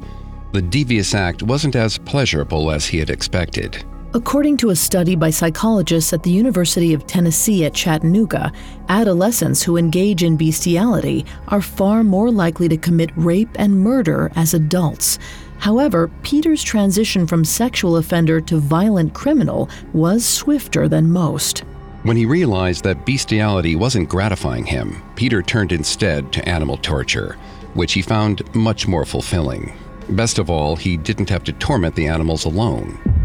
The 0.52 0.62
devious 0.62 1.16
act 1.16 1.42
wasn't 1.42 1.76
as 1.76 1.98
pleasurable 1.98 2.70
as 2.72 2.86
he 2.86 3.00
had 3.00 3.10
expected. 3.10 3.84
According 4.14 4.56
to 4.58 4.70
a 4.70 4.76
study 4.76 5.16
by 5.18 5.30
psychologists 5.30 6.14
at 6.14 6.24
the 6.24 6.32
University 6.32 6.94
of 6.94 7.06
Tennessee 7.06 7.66
at 7.66 7.74
Chattanooga, 7.74 8.54
adolescents 8.88 9.62
who 9.62 9.76
engage 9.76 10.24
in 10.24 10.38
bestiality 10.38 11.26
are 11.50 11.62
far 11.62 12.06
more 12.06 12.32
likely 12.32 12.70
to 12.70 12.78
commit 12.78 13.12
rape 13.18 13.50
and 13.56 13.78
murder 13.78 14.32
as 14.38 14.54
adults. 14.54 15.20
However, 15.60 16.10
Peter's 16.24 16.64
transition 16.64 17.28
from 17.28 17.44
sexual 17.44 17.98
offender 17.98 18.40
to 18.42 18.60
violent 18.60 19.14
criminal 19.14 19.70
was 19.92 20.26
swifter 20.26 20.88
than 20.88 21.12
most. 21.12 21.66
When 22.04 22.16
he 22.16 22.26
realized 22.26 22.86
that 22.86 23.06
bestiality 23.06 23.76
wasn't 23.76 24.08
gratifying 24.08 24.66
him, 24.66 25.04
Peter 25.18 25.42
turned 25.42 25.74
instead 25.74 26.32
to 26.32 26.48
animal 26.48 26.78
torture, 26.78 27.36
which 27.74 27.92
he 27.92 28.02
found 28.02 28.56
much 28.56 28.88
more 28.88 29.04
fulfilling. 29.04 29.78
Best 30.12 30.40
of 30.40 30.50
all, 30.50 30.78
he 30.78 30.96
didn't 30.96 31.30
have 31.30 31.44
to 31.44 31.52
torment 31.54 31.96
the 31.96 32.08
animals 32.08 32.46
alone. 32.46 33.17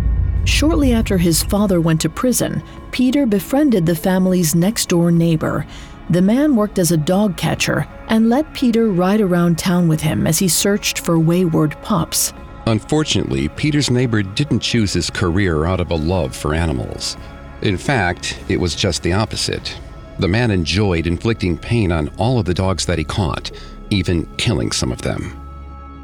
Shortly 0.45 0.93
after 0.93 1.19
his 1.19 1.43
father 1.43 1.81
went 1.81 2.01
to 2.03 2.09
prison, 2.09 2.63
Peter 2.91 3.27
befriended 3.27 3.87
the 3.87 3.95
family's 3.95 4.55
next 4.55 4.89
door 4.89 5.11
neighbor. 5.11 5.67
The 6.11 6.23
man 6.23 6.57
worked 6.57 6.79
as 6.79 6.93
a 6.93 6.97
dog 6.97 7.37
catcher 7.37 7.87
and 8.09 8.29
let 8.29 8.53
Peter 8.53 8.91
ride 8.91 9.21
around 9.21 9.59
town 9.59 9.89
with 9.89 10.01
him 10.01 10.27
as 10.27 10.39
he 10.39 10.49
searched 10.49 10.99
for 10.99 11.19
wayward 11.19 11.77
pups. 11.83 12.33
Unfortunately, 12.67 13.49
Peter's 13.49 13.91
neighbor 13.91 14.23
didn't 14.23 14.61
choose 14.61 14.93
his 14.93 15.11
career 15.11 15.65
out 15.65 15.81
of 15.81 15.91
a 15.91 15.97
love 15.97 16.35
for 16.35 16.55
animals. 16.55 17.17
In 17.63 17.77
fact, 17.77 18.39
it 18.49 18.59
was 18.59 18.75
just 18.75 19.03
the 19.03 19.13
opposite. 19.13 19.79
The 20.19 20.29
man 20.29 20.51
enjoyed 20.51 21.07
inflicting 21.07 21.57
pain 21.57 21.91
on 21.91 22.09
all 22.19 22.39
of 22.39 22.45
the 22.45 22.55
dogs 22.55 22.87
that 22.87 22.99
he 22.99 23.05
caught, 23.05 23.51
even 23.91 24.27
killing 24.37 24.73
some 24.73 24.93
of 24.93 25.03
them. 25.03 25.39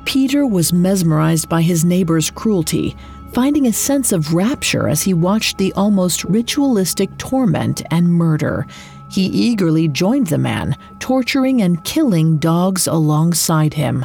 Peter 0.05 0.47
was 0.47 0.73
mesmerized 0.73 1.49
by 1.49 1.61
his 1.61 1.85
neighbor's 1.85 2.31
cruelty, 2.31 2.97
finding 3.33 3.67
a 3.67 3.73
sense 3.73 4.13
of 4.13 4.35
rapture 4.35 4.89
as 4.89 5.03
he 5.03 5.15
watched 5.15 5.59
the 5.59 5.73
almost 5.75 6.25
ritualistic 6.25 7.17
torment 7.19 7.83
and 7.91 8.09
murder. 8.09 8.67
He 9.11 9.27
eagerly 9.27 9.89
joined 9.89 10.27
the 10.27 10.39
man, 10.39 10.77
torturing 10.99 11.63
and 11.63 11.83
killing 11.85 12.39
dogs 12.39 12.87
alongside 12.87 13.75
him. 13.75 14.05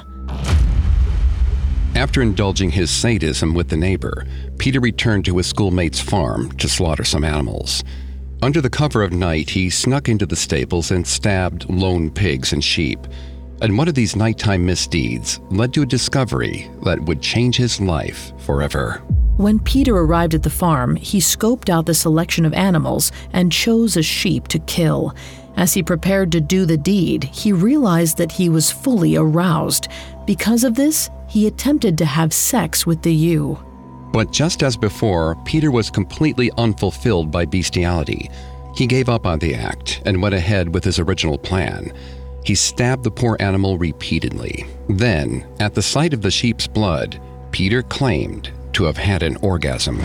After 1.95 2.21
indulging 2.21 2.71
his 2.71 2.89
sadism 2.89 3.53
with 3.53 3.69
the 3.69 3.77
neighbor, 3.77 4.25
Peter 4.57 4.79
returned 4.79 5.25
to 5.25 5.37
his 5.37 5.47
schoolmate's 5.47 5.99
farm 5.99 6.51
to 6.53 6.67
slaughter 6.67 7.03
some 7.03 7.23
animals. 7.23 7.83
Under 8.41 8.61
the 8.61 8.69
cover 8.69 9.03
of 9.03 9.13
night, 9.13 9.51
he 9.51 9.69
snuck 9.69 10.09
into 10.09 10.25
the 10.25 10.35
stables 10.35 10.91
and 10.91 11.05
stabbed 11.05 11.69
lone 11.69 12.09
pigs 12.09 12.51
and 12.51 12.63
sheep. 12.63 12.99
And 13.63 13.77
one 13.77 13.87
of 13.87 13.95
these 13.95 14.17
nighttime 14.17 14.65
misdeeds 14.65 15.39
led 15.49 15.73
to 15.73 15.83
a 15.83 15.85
discovery 15.85 16.69
that 16.83 16.99
would 16.99 17.21
change 17.21 17.55
his 17.55 17.79
life 17.79 18.33
forever. 18.39 19.01
When 19.37 19.57
Peter 19.57 19.95
arrived 19.95 20.33
at 20.33 20.43
the 20.43 20.49
farm, 20.49 20.97
he 20.97 21.19
scoped 21.19 21.69
out 21.69 21.85
the 21.85 21.93
selection 21.93 22.45
of 22.45 22.53
animals 22.53 23.13
and 23.31 23.53
chose 23.53 23.95
a 23.95 24.03
sheep 24.03 24.49
to 24.49 24.59
kill. 24.59 25.15
As 25.55 25.73
he 25.73 25.81
prepared 25.81 26.29
to 26.33 26.41
do 26.41 26.65
the 26.65 26.77
deed, 26.77 27.23
he 27.23 27.53
realized 27.53 28.17
that 28.17 28.33
he 28.33 28.49
was 28.49 28.69
fully 28.69 29.15
aroused. 29.15 29.87
Because 30.25 30.65
of 30.65 30.75
this, 30.75 31.09
he 31.29 31.47
attempted 31.47 31.97
to 31.99 32.05
have 32.05 32.33
sex 32.33 32.85
with 32.85 33.01
the 33.01 33.13
ewe. 33.13 33.57
But 34.11 34.31
just 34.31 34.61
as 34.61 34.75
before, 34.75 35.35
Peter 35.45 35.71
was 35.71 35.89
completely 35.89 36.51
unfulfilled 36.57 37.31
by 37.31 37.45
bestiality. 37.45 38.29
He 38.75 38.87
gave 38.87 39.07
up 39.07 39.25
on 39.25 39.39
the 39.39 39.55
act 39.55 40.01
and 40.05 40.21
went 40.21 40.35
ahead 40.35 40.73
with 40.73 40.83
his 40.83 40.99
original 40.99 41.37
plan. 41.37 41.93
He 42.43 42.55
stabbed 42.55 43.03
the 43.03 43.11
poor 43.11 43.37
animal 43.39 43.77
repeatedly. 43.77 44.65
Then, 44.89 45.47
at 45.59 45.73
the 45.73 45.81
sight 45.81 46.13
of 46.13 46.21
the 46.21 46.31
sheep's 46.31 46.67
blood, 46.67 47.21
Peter 47.51 47.81
claimed 47.83 48.51
to 48.73 48.83
have 48.83 48.97
had 48.97 49.23
an 49.23 49.37
orgasm. 49.37 50.01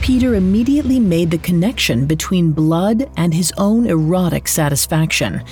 Peter 0.00 0.36
immediately 0.36 1.00
made 1.00 1.30
the 1.30 1.38
connection 1.38 2.06
between 2.06 2.52
blood 2.52 3.10
and 3.16 3.34
his 3.34 3.52
own 3.58 3.86
erotic 3.86 4.46
satisfaction. 4.46 5.42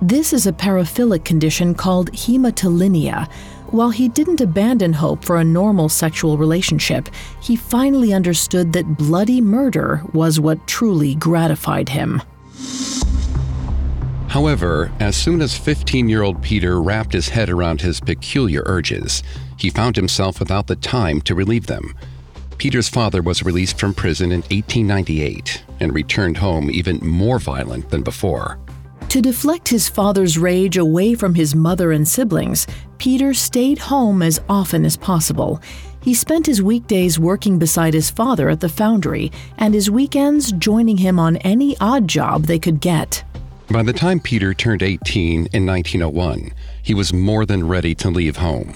This 0.00 0.32
is 0.32 0.46
a 0.46 0.52
paraphilic 0.52 1.24
condition 1.24 1.74
called 1.74 2.12
hematolagnia. 2.12 3.28
While 3.72 3.90
he 3.90 4.08
didn't 4.08 4.40
abandon 4.40 4.92
hope 4.92 5.24
for 5.24 5.38
a 5.38 5.44
normal 5.44 5.88
sexual 5.88 6.38
relationship, 6.38 7.08
he 7.40 7.56
finally 7.56 8.12
understood 8.12 8.72
that 8.74 8.96
bloody 8.96 9.40
murder 9.40 10.02
was 10.12 10.38
what 10.38 10.64
truly 10.68 11.16
gratified 11.16 11.88
him. 11.88 12.22
However, 14.34 14.90
as 14.98 15.16
soon 15.16 15.40
as 15.40 15.56
15 15.56 16.08
year 16.08 16.22
old 16.22 16.42
Peter 16.42 16.82
wrapped 16.82 17.12
his 17.12 17.28
head 17.28 17.48
around 17.48 17.80
his 17.80 18.00
peculiar 18.00 18.64
urges, 18.66 19.22
he 19.56 19.70
found 19.70 19.94
himself 19.94 20.40
without 20.40 20.66
the 20.66 20.74
time 20.74 21.20
to 21.20 21.36
relieve 21.36 21.68
them. 21.68 21.94
Peter's 22.58 22.88
father 22.88 23.22
was 23.22 23.44
released 23.44 23.78
from 23.78 23.94
prison 23.94 24.32
in 24.32 24.40
1898 24.40 25.62
and 25.78 25.94
returned 25.94 26.36
home 26.38 26.68
even 26.68 26.98
more 27.06 27.38
violent 27.38 27.88
than 27.90 28.02
before. 28.02 28.58
To 29.10 29.22
deflect 29.22 29.68
his 29.68 29.88
father's 29.88 30.36
rage 30.36 30.78
away 30.78 31.14
from 31.14 31.36
his 31.36 31.54
mother 31.54 31.92
and 31.92 32.06
siblings, 32.08 32.66
Peter 32.98 33.34
stayed 33.34 33.78
home 33.78 34.20
as 34.20 34.40
often 34.48 34.84
as 34.84 34.96
possible. 34.96 35.62
He 36.00 36.12
spent 36.12 36.46
his 36.46 36.60
weekdays 36.60 37.20
working 37.20 37.60
beside 37.60 37.94
his 37.94 38.10
father 38.10 38.48
at 38.48 38.58
the 38.58 38.68
foundry 38.68 39.30
and 39.58 39.74
his 39.74 39.92
weekends 39.92 40.50
joining 40.50 40.96
him 40.96 41.20
on 41.20 41.36
any 41.36 41.76
odd 41.78 42.08
job 42.08 42.46
they 42.46 42.58
could 42.58 42.80
get. 42.80 43.22
By 43.70 43.82
the 43.82 43.92
time 43.92 44.20
Peter 44.20 44.52
turned 44.52 44.82
18 44.82 45.48
in 45.52 45.66
1901, 45.66 46.52
he 46.82 46.94
was 46.94 47.12
more 47.12 47.46
than 47.46 47.66
ready 47.66 47.94
to 47.96 48.10
leave 48.10 48.36
home. 48.36 48.74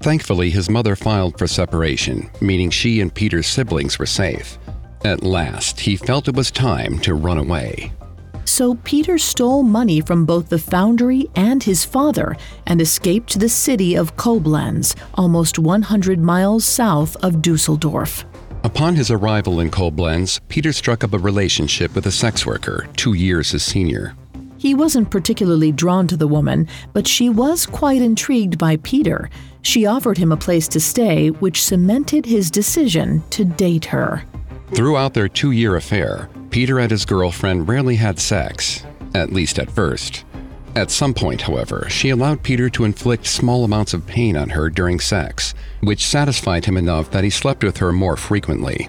Thankfully, 0.00 0.50
his 0.50 0.70
mother 0.70 0.96
filed 0.96 1.36
for 1.36 1.46
separation, 1.46 2.30
meaning 2.40 2.70
she 2.70 3.00
and 3.00 3.12
Peter's 3.12 3.48
siblings 3.48 3.98
were 3.98 4.06
safe. 4.06 4.56
At 5.04 5.22
last, 5.22 5.80
he 5.80 5.96
felt 5.96 6.28
it 6.28 6.36
was 6.36 6.50
time 6.50 6.98
to 7.00 7.14
run 7.14 7.38
away. 7.38 7.92
So 8.44 8.76
Peter 8.76 9.18
stole 9.18 9.62
money 9.62 10.00
from 10.00 10.24
both 10.24 10.48
the 10.48 10.58
foundry 10.58 11.28
and 11.34 11.62
his 11.62 11.84
father 11.84 12.36
and 12.66 12.80
escaped 12.80 13.30
to 13.30 13.38
the 13.38 13.48
city 13.48 13.94
of 13.94 14.16
Koblenz, 14.16 14.96
almost 15.14 15.58
100 15.58 16.20
miles 16.20 16.64
south 16.64 17.16
of 17.16 17.36
Düsseldorf. 17.36 18.24
Upon 18.62 18.94
his 18.94 19.10
arrival 19.10 19.60
in 19.60 19.70
Koblenz, 19.70 20.38
Peter 20.48 20.72
struck 20.72 21.02
up 21.02 21.14
a 21.14 21.18
relationship 21.18 21.94
with 21.94 22.06
a 22.06 22.12
sex 22.12 22.44
worker, 22.44 22.86
two 22.94 23.14
years 23.14 23.50
his 23.52 23.62
senior. 23.62 24.14
He 24.58 24.74
wasn't 24.74 25.10
particularly 25.10 25.72
drawn 25.72 26.06
to 26.08 26.16
the 26.16 26.28
woman, 26.28 26.68
but 26.92 27.08
she 27.08 27.30
was 27.30 27.64
quite 27.64 28.02
intrigued 28.02 28.58
by 28.58 28.76
Peter. 28.76 29.30
She 29.62 29.86
offered 29.86 30.18
him 30.18 30.30
a 30.30 30.36
place 30.36 30.68
to 30.68 30.80
stay, 30.80 31.30
which 31.30 31.64
cemented 31.64 32.26
his 32.26 32.50
decision 32.50 33.22
to 33.30 33.46
date 33.46 33.86
her. 33.86 34.22
Throughout 34.74 35.14
their 35.14 35.28
two 35.28 35.52
year 35.52 35.76
affair, 35.76 36.28
Peter 36.50 36.78
and 36.78 36.90
his 36.90 37.06
girlfriend 37.06 37.66
rarely 37.66 37.96
had 37.96 38.18
sex, 38.18 38.84
at 39.14 39.32
least 39.32 39.58
at 39.58 39.70
first. 39.70 40.24
At 40.76 40.90
some 40.90 41.14
point, 41.14 41.42
however, 41.42 41.86
she 41.90 42.10
allowed 42.10 42.42
Peter 42.42 42.70
to 42.70 42.84
inflict 42.84 43.26
small 43.26 43.64
amounts 43.64 43.92
of 43.92 44.06
pain 44.06 44.36
on 44.36 44.50
her 44.50 44.70
during 44.70 45.00
sex, 45.00 45.52
which 45.80 46.06
satisfied 46.06 46.64
him 46.64 46.76
enough 46.76 47.10
that 47.10 47.24
he 47.24 47.30
slept 47.30 47.64
with 47.64 47.78
her 47.78 47.92
more 47.92 48.16
frequently. 48.16 48.88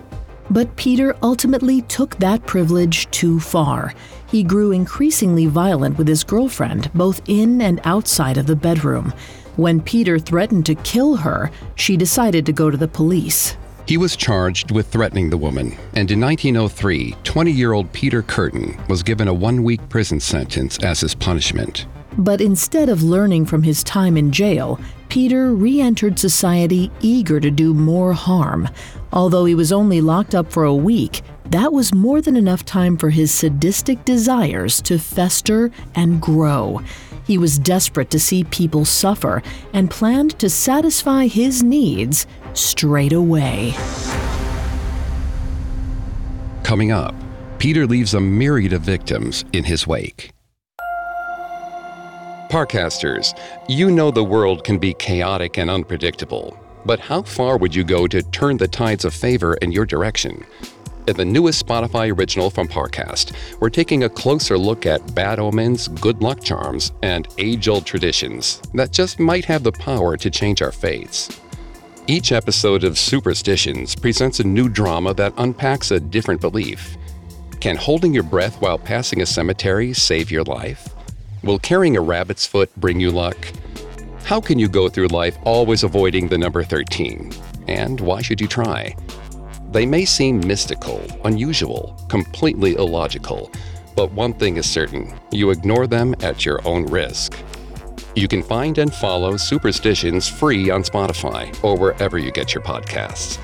But 0.52 0.76
Peter 0.76 1.16
ultimately 1.24 1.82
took 1.84 2.18
that 2.18 2.46
privilege 2.46 3.10
too 3.10 3.40
far. 3.40 3.94
He 4.28 4.44
grew 4.44 4.72
increasingly 4.72 5.48
violent 5.48 5.98
with 5.98 6.08
his 6.08 6.24
girlfriend, 6.24 6.92
both 6.94 7.22
in 7.28 7.62
and 7.62 7.80
outside 7.84 8.38
of 8.38 8.48
the 8.48 8.56
bedroom. 8.56 9.14
When 9.56 9.82
Peter 9.82 10.20
threatened 10.20 10.66
to 10.68 10.76
kill 10.76 11.16
her, 11.16 11.52
she 11.76 11.98
decided 11.98 12.46
to 12.46 12.54
go 12.54 12.70
to 12.70 12.78
the 12.78 12.88
police. 12.88 13.58
He 13.88 13.98
was 13.98 14.16
charged 14.16 14.72
with 14.72 14.88
threatening 14.88 15.30
the 15.30 15.38
woman, 15.38 15.76
and 15.96 16.10
in 16.12 16.22
1903, 16.22 17.16
20 17.24 17.52
year 17.52 17.74
old 17.74 17.92
Peter 17.92 18.22
Kürten 18.22 18.88
was 18.88 19.04
given 19.04 19.28
a 19.28 19.34
one 19.34 19.64
week 19.64 19.88
prison 19.90 20.20
sentence 20.20 20.78
as 20.84 21.02
his 21.02 21.16
punishment. 21.16 21.88
But 22.18 22.42
instead 22.42 22.90
of 22.90 23.04
learning 23.04 23.46
from 23.46 23.64
his 23.64 23.84
time 23.84 24.18
in 24.18 24.32
jail, 24.32 24.80
Peter 25.10 25.54
re 25.54 25.82
entered 25.82 26.20
society 26.20 26.92
eager 27.02 27.40
to 27.40 27.52
do 27.52 27.74
more 27.74 28.14
harm. 28.14 28.70
Although 29.14 29.46
he 29.46 29.56
was 29.56 29.72
only 29.72 30.02
locked 30.02 30.36
up 30.36 30.52
for 30.52 30.64
a 30.64 30.76
week, 30.76 31.22
that 31.50 31.74
was 31.74 31.94
more 31.94 32.22
than 32.22 32.38
enough 32.38 32.64
time 32.64 32.96
for 32.96 33.10
his 33.10 33.32
sadistic 33.32 34.06
desires 34.06 34.82
to 34.84 34.98
fester 34.98 35.70
and 35.96 36.22
grow. 36.22 36.82
He 37.28 37.38
was 37.38 37.60
desperate 37.60 38.10
to 38.12 38.20
see 38.20 38.44
people 38.46 38.86
suffer 38.86 39.44
and 39.74 39.92
planned 39.92 40.40
to 40.40 40.50
satisfy 40.50 41.28
his 41.28 41.62
needs 41.62 42.26
straight 42.54 43.14
away. 43.14 43.74
Coming 46.64 46.92
up, 46.92 47.16
Peter 47.58 47.86
leaves 47.86 48.14
a 48.14 48.20
myriad 48.20 48.74
of 48.74 48.82
victims 48.82 49.46
in 49.54 49.64
his 49.64 49.86
wake. 49.86 50.32
Parcasters, 52.50 53.38
you 53.70 53.92
know 53.92 54.12
the 54.12 54.24
world 54.24 54.64
can 54.64 54.78
be 54.78 54.94
chaotic 54.96 55.58
and 55.58 55.70
unpredictable, 55.70 56.60
but 56.86 57.00
how 57.00 57.22
far 57.22 57.58
would 57.58 57.74
you 57.74 57.84
go 57.84 58.08
to 58.08 58.22
turn 58.24 58.58
the 58.58 58.68
tides 58.68 59.06
of 59.06 59.14
favor 59.14 59.54
in 59.56 59.72
your 59.72 59.86
direction? 59.86 60.44
In 61.08 61.16
the 61.16 61.26
newest 61.26 61.66
Spotify 61.66 62.16
original 62.16 62.50
from 62.50 62.68
Parcast, 62.68 63.34
we're 63.60 63.70
taking 63.70 64.04
a 64.04 64.10
closer 64.10 64.58
look 64.58 64.86
at 64.86 65.16
bad 65.16 65.40
omens, 65.40 65.88
good 65.88 66.22
luck 66.22 66.44
charms, 66.44 66.92
and 67.02 67.28
age 67.38 67.68
old 67.68 67.86
traditions 67.86 68.62
that 68.74 68.92
just 68.92 69.20
might 69.20 69.46
have 69.46 69.64
the 69.64 69.72
power 69.72 70.16
to 70.18 70.30
change 70.30 70.62
our 70.62 70.72
fates. 70.72 71.40
Each 72.08 72.32
episode 72.32 72.84
of 72.84 72.98
Superstitions 72.98 73.96
presents 73.96 74.40
a 74.40 74.44
new 74.44 74.68
drama 74.68 75.14
that 75.14 75.34
unpacks 75.38 75.92
a 75.92 76.00
different 76.00 76.42
belief. 76.42 76.98
Can 77.60 77.76
holding 77.78 78.12
your 78.12 78.24
breath 78.24 78.60
while 78.60 78.80
passing 78.80 79.22
a 79.22 79.26
cemetery 79.26 79.94
save 79.94 80.32
your 80.32 80.44
life? 80.44 80.90
Will 81.44 81.60
carrying 81.60 81.96
a 81.96 82.02
rabbit's 82.02 82.46
foot 82.46 82.76
bring 82.76 83.00
you 83.00 83.12
luck? 83.12 83.38
How 84.24 84.42
can 84.42 84.58
you 84.58 84.68
go 84.68 84.90
through 84.90 85.10
life 85.10 85.38
always 85.44 85.84
avoiding 85.84 86.28
the 86.28 86.40
number 86.40 86.64
13? 86.64 87.32
And 87.68 88.02
why 88.02 88.24
should 88.24 88.42
you 88.42 88.48
try? 88.48 88.96
They 89.72 89.86
may 89.86 90.04
seem 90.04 90.46
mystical, 90.46 91.06
unusual, 91.24 92.04
completely 92.10 92.74
illogical, 92.76 93.52
but 93.96 94.12
one 94.12 94.34
thing 94.34 94.58
is 94.58 94.68
certain 94.68 95.14
you 95.32 95.52
ignore 95.52 95.86
them 95.86 96.16
at 96.22 96.46
your 96.46 96.68
own 96.68 96.88
risk. 96.88 97.38
You 98.14 98.28
can 98.28 98.44
find 98.44 98.78
and 98.78 98.94
follow 98.94 99.38
Superstitions 99.38 100.28
free 100.28 100.70
on 100.70 100.84
Spotify 100.84 101.52
or 101.64 101.78
wherever 101.78 102.18
you 102.18 102.30
get 102.32 102.54
your 102.54 102.64
podcasts. 102.64 103.40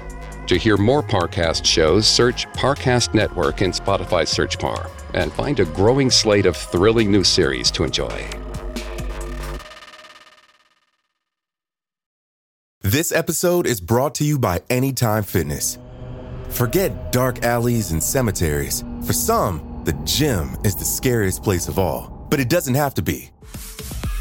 To 0.48 0.58
hear 0.58 0.76
more 0.76 1.02
Parcast 1.02 1.66
shows, 1.66 2.06
search 2.08 2.48
Parcast 2.48 3.14
Network 3.14 3.62
in 3.62 3.72
Spotify 3.72 4.28
search 4.28 4.60
bar 4.60 4.90
and 5.14 5.32
find 5.32 5.60
a 5.62 5.66
growing 5.66 6.10
slate 6.10 6.46
of 6.46 6.58
thrilling 6.58 7.10
new 7.10 7.24
series 7.24 7.72
to 7.72 7.86
enjoy. 7.86 8.30
This 12.82 13.12
episode 13.12 13.68
is 13.68 13.80
brought 13.82 14.16
to 14.16 14.26
you 14.26 14.38
by 14.38 14.62
Anytime 14.70 15.24
Fitness. 15.24 15.78
Forget 16.50 17.12
dark 17.12 17.44
alleys 17.44 17.92
and 17.92 18.02
cemeteries. 18.02 18.84
For 19.06 19.14
some, 19.14 19.82
the 19.86 19.94
gym 20.04 20.58
is 20.64 20.76
the 20.76 20.86
scariest 20.86 21.44
place 21.44 21.68
of 21.68 21.80
all, 21.80 22.26
but 22.30 22.40
it 22.40 22.50
doesn't 22.50 22.76
have 22.76 22.94
to 22.96 23.02
be. 23.02 23.32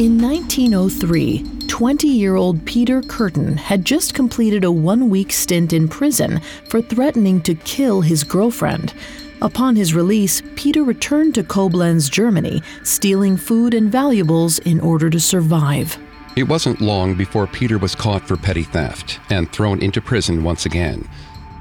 In 0.00 0.16
1903, 0.16 1.66
20 1.66 2.08
year 2.08 2.34
old 2.34 2.64
Peter 2.64 3.02
Kürten 3.02 3.58
had 3.58 3.84
just 3.84 4.14
completed 4.14 4.64
a 4.64 4.72
one 4.72 5.10
week 5.10 5.30
stint 5.30 5.74
in 5.74 5.88
prison 5.88 6.40
for 6.70 6.80
threatening 6.80 7.42
to 7.42 7.54
kill 7.54 8.00
his 8.00 8.24
girlfriend. 8.24 8.94
Upon 9.42 9.76
his 9.76 9.92
release, 9.92 10.42
Peter 10.56 10.84
returned 10.84 11.34
to 11.34 11.42
Koblenz, 11.42 12.10
Germany, 12.10 12.62
stealing 12.82 13.36
food 13.36 13.74
and 13.74 13.92
valuables 13.92 14.58
in 14.60 14.80
order 14.80 15.10
to 15.10 15.20
survive. 15.20 15.98
It 16.34 16.44
wasn't 16.44 16.80
long 16.80 17.14
before 17.14 17.46
Peter 17.46 17.76
was 17.76 17.94
caught 17.94 18.26
for 18.26 18.38
petty 18.38 18.62
theft 18.62 19.20
and 19.28 19.52
thrown 19.52 19.82
into 19.82 20.00
prison 20.00 20.42
once 20.42 20.64
again. 20.64 21.06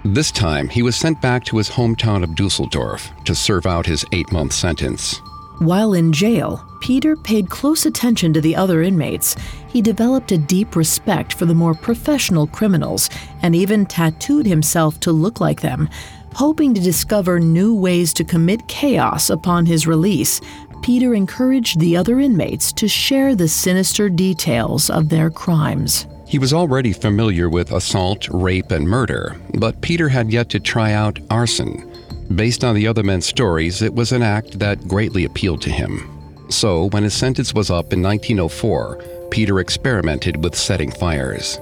This 0.06 0.32
time, 0.32 0.69
he 0.69 0.82
was 0.82 0.95
sent 0.95 1.21
back 1.21 1.43
to 1.43 1.58
his 1.58 1.71
hometown 1.71 2.23
of 2.23 2.30
Düsseldorf 2.30 3.21
to 3.25 3.36
serve 3.36 3.65
out 3.65 3.86
his 3.86 4.06
eight 4.13 4.32
month 4.32 4.54
sentence. 4.54 5.19
While 5.60 5.93
in 5.93 6.13
jail, 6.13 6.65
Peter 6.80 7.17
paid 7.17 7.50
close 7.50 7.86
attention 7.86 8.32
to 8.32 8.39
the 8.39 8.56
other 8.56 8.82
inmates. 8.82 9.36
He 9.67 9.82
developed 9.82 10.32
a 10.32 10.38
deep 10.38 10.78
respect 10.78 11.34
for 11.34 11.45
the 11.45 11.54
more 11.54 11.74
professional 11.74 12.48
criminals 12.48 13.10
and 13.41 13.54
even 13.54 13.86
tattooed 13.86 14.45
himself 14.45 15.02
to 15.02 15.12
look 15.12 15.41
like 15.41 15.60
them. 15.60 15.89
Hoping 16.36 16.74
to 16.74 16.80
discover 16.80 17.41
new 17.41 17.76
ways 17.76 18.13
to 18.13 18.24
commit 18.24 18.69
chaos 18.69 19.30
upon 19.30 19.65
his 19.65 19.86
release, 19.86 20.39
Peter 20.82 21.13
encouraged 21.13 21.82
the 21.82 21.98
other 21.98 22.22
inmates 22.22 22.72
to 22.72 22.88
share 22.88 23.36
the 23.36 23.50
sinister 23.50 24.08
details 24.08 24.89
of 24.89 25.10
their 25.10 25.30
crimes. 25.30 26.08
He 26.26 26.39
was 26.39 26.54
already 26.54 26.93
familiar 26.93 27.50
with 27.50 27.74
assault, 27.74 28.30
rape, 28.30 28.72
and 28.72 28.88
murder, 28.88 29.36
but 29.56 29.82
Peter 29.82 30.08
had 30.08 30.32
yet 30.32 30.48
to 30.50 30.60
try 30.62 30.93
out 30.93 31.19
arson. 31.30 31.88
Based 32.36 32.63
on 32.63 32.76
the 32.76 32.88
other 32.88 33.02
men's 33.02 33.26
stories, 33.26 33.82
it 33.82 33.94
was 33.94 34.12
an 34.12 34.22
act 34.22 34.60
that 34.60 34.88
greatly 34.88 35.26
appealed 35.26 35.62
to 35.63 35.72
him. 35.72 36.08
So, 36.50 36.86
when 36.89 37.04
his 37.04 37.15
sentence 37.15 37.56
was 37.56 37.72
up 37.72 37.92
in 37.92 38.04
1904, 38.04 39.28
Peter 39.32 39.60
experimented 39.60 40.44
with 40.44 40.56
setting 40.56 40.92
fires. 40.92 41.60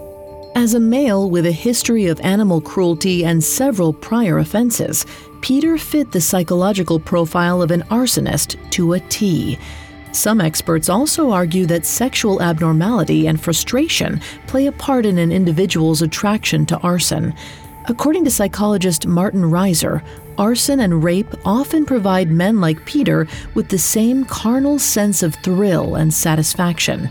As 0.55 0.73
a 0.73 0.79
male 0.79 1.29
with 1.29 1.45
a 1.45 1.51
history 1.51 2.07
of 2.07 2.19
animal 2.19 2.59
cruelty 2.59 3.23
and 3.23 3.41
several 3.41 3.93
prior 3.93 4.39
offenses, 4.39 5.05
Peter 5.41 5.77
fit 5.77 6.11
the 6.11 6.19
psychological 6.19 6.99
profile 6.99 7.61
of 7.61 7.71
an 7.71 7.83
arsonist 7.83 8.57
to 8.71 8.93
a 8.93 8.99
T. 8.99 9.57
Some 10.11 10.41
experts 10.41 10.89
also 10.89 11.31
argue 11.31 11.65
that 11.67 11.85
sexual 11.85 12.41
abnormality 12.41 13.27
and 13.27 13.39
frustration 13.39 14.19
play 14.47 14.67
a 14.67 14.71
part 14.73 15.05
in 15.05 15.17
an 15.17 15.31
individual's 15.31 16.01
attraction 16.01 16.65
to 16.65 16.77
arson. 16.79 17.33
According 17.85 18.25
to 18.25 18.31
psychologist 18.31 19.07
Martin 19.07 19.43
Reiser, 19.43 20.03
arson 20.37 20.79
and 20.79 21.03
rape 21.03 21.33
often 21.45 21.85
provide 21.85 22.31
men 22.31 22.61
like 22.61 22.85
Peter 22.85 23.27
with 23.53 23.69
the 23.69 23.77
same 23.77 24.25
carnal 24.25 24.79
sense 24.79 25.23
of 25.23 25.35
thrill 25.35 25.95
and 25.95 26.13
satisfaction. 26.13 27.09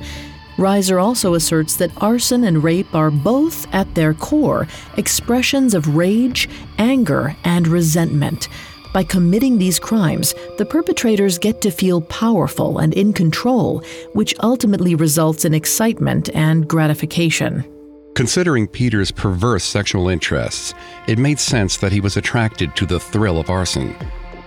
Reiser 0.57 1.03
also 1.03 1.35
asserts 1.35 1.77
that 1.77 1.91
arson 2.03 2.45
and 2.45 2.65
rape 2.65 2.95
are 2.95 3.11
both, 3.11 3.67
at 3.75 3.95
their 3.95 4.15
core, 4.15 4.67
expressions 4.97 5.75
of 5.75 5.95
rage, 5.95 6.49
anger, 6.79 7.37
and 7.45 7.69
resentment. 7.69 8.49
By 8.95 9.05
committing 9.05 9.59
these 9.59 9.79
crimes, 9.79 10.35
the 10.57 10.65
perpetrators 10.65 11.37
get 11.37 11.61
to 11.61 11.71
feel 11.71 12.01
powerful 12.01 12.79
and 12.79 12.95
in 12.95 13.12
control, 13.12 13.85
which 14.15 14.35
ultimately 14.41 14.95
results 14.95 15.45
in 15.45 15.53
excitement 15.53 16.31
and 16.35 16.67
gratification. 16.67 17.76
Considering 18.16 18.66
Peter's 18.66 19.11
perverse 19.11 19.62
sexual 19.62 20.09
interests, 20.09 20.72
it 21.07 21.18
made 21.18 21.38
sense 21.38 21.76
that 21.76 21.92
he 21.92 22.00
was 22.00 22.16
attracted 22.16 22.74
to 22.74 22.87
the 22.87 22.98
thrill 22.98 23.38
of 23.38 23.50
arson. 23.50 23.94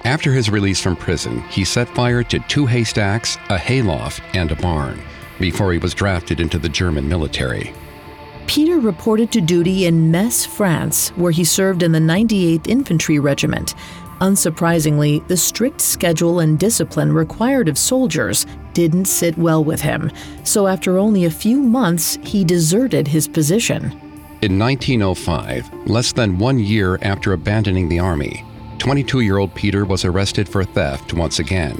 After 0.05 0.33
his 0.33 0.49
release 0.49 0.81
from 0.81 0.95
prison, 0.95 1.41
he 1.49 1.63
set 1.63 1.87
fire 1.89 2.23
to 2.23 2.39
two 2.47 2.65
haystacks, 2.65 3.37
a 3.49 3.59
hayloft, 3.59 4.23
and 4.33 4.51
a 4.51 4.55
barn 4.55 4.99
before 5.39 5.71
he 5.71 5.77
was 5.77 5.93
drafted 5.93 6.39
into 6.39 6.57
the 6.57 6.67
German 6.67 7.07
military. 7.07 7.71
Peter 8.47 8.79
reported 8.79 9.31
to 9.33 9.39
duty 9.39 9.85
in 9.85 10.09
Metz, 10.09 10.47
France, 10.47 11.09
where 11.09 11.31
he 11.31 11.43
served 11.43 11.83
in 11.83 11.91
the 11.91 11.99
98th 11.99 12.67
Infantry 12.67 13.19
Regiment. 13.19 13.75
Unsurprisingly, 14.21 15.25
the 15.29 15.37
strict 15.37 15.79
schedule 15.79 16.39
and 16.39 16.59
discipline 16.59 17.13
required 17.13 17.69
of 17.69 17.77
soldiers 17.77 18.45
didn't 18.73 19.05
sit 19.05 19.37
well 19.37 19.63
with 19.63 19.81
him, 19.81 20.11
so 20.43 20.67
after 20.67 20.97
only 20.97 21.25
a 21.25 21.31
few 21.31 21.61
months, 21.61 22.17
he 22.23 22.43
deserted 22.43 23.07
his 23.07 23.27
position. 23.27 23.85
In 24.41 24.59
1905, 24.59 25.87
less 25.87 26.11
than 26.11 26.37
one 26.37 26.59
year 26.59 26.99
after 27.01 27.33
abandoning 27.33 27.87
the 27.87 27.99
army, 27.99 28.45
22 28.77 29.21
year 29.21 29.37
old 29.37 29.53
Peter 29.55 29.85
was 29.85 30.05
arrested 30.05 30.47
for 30.47 30.63
theft 30.63 31.13
once 31.13 31.39
again. 31.39 31.75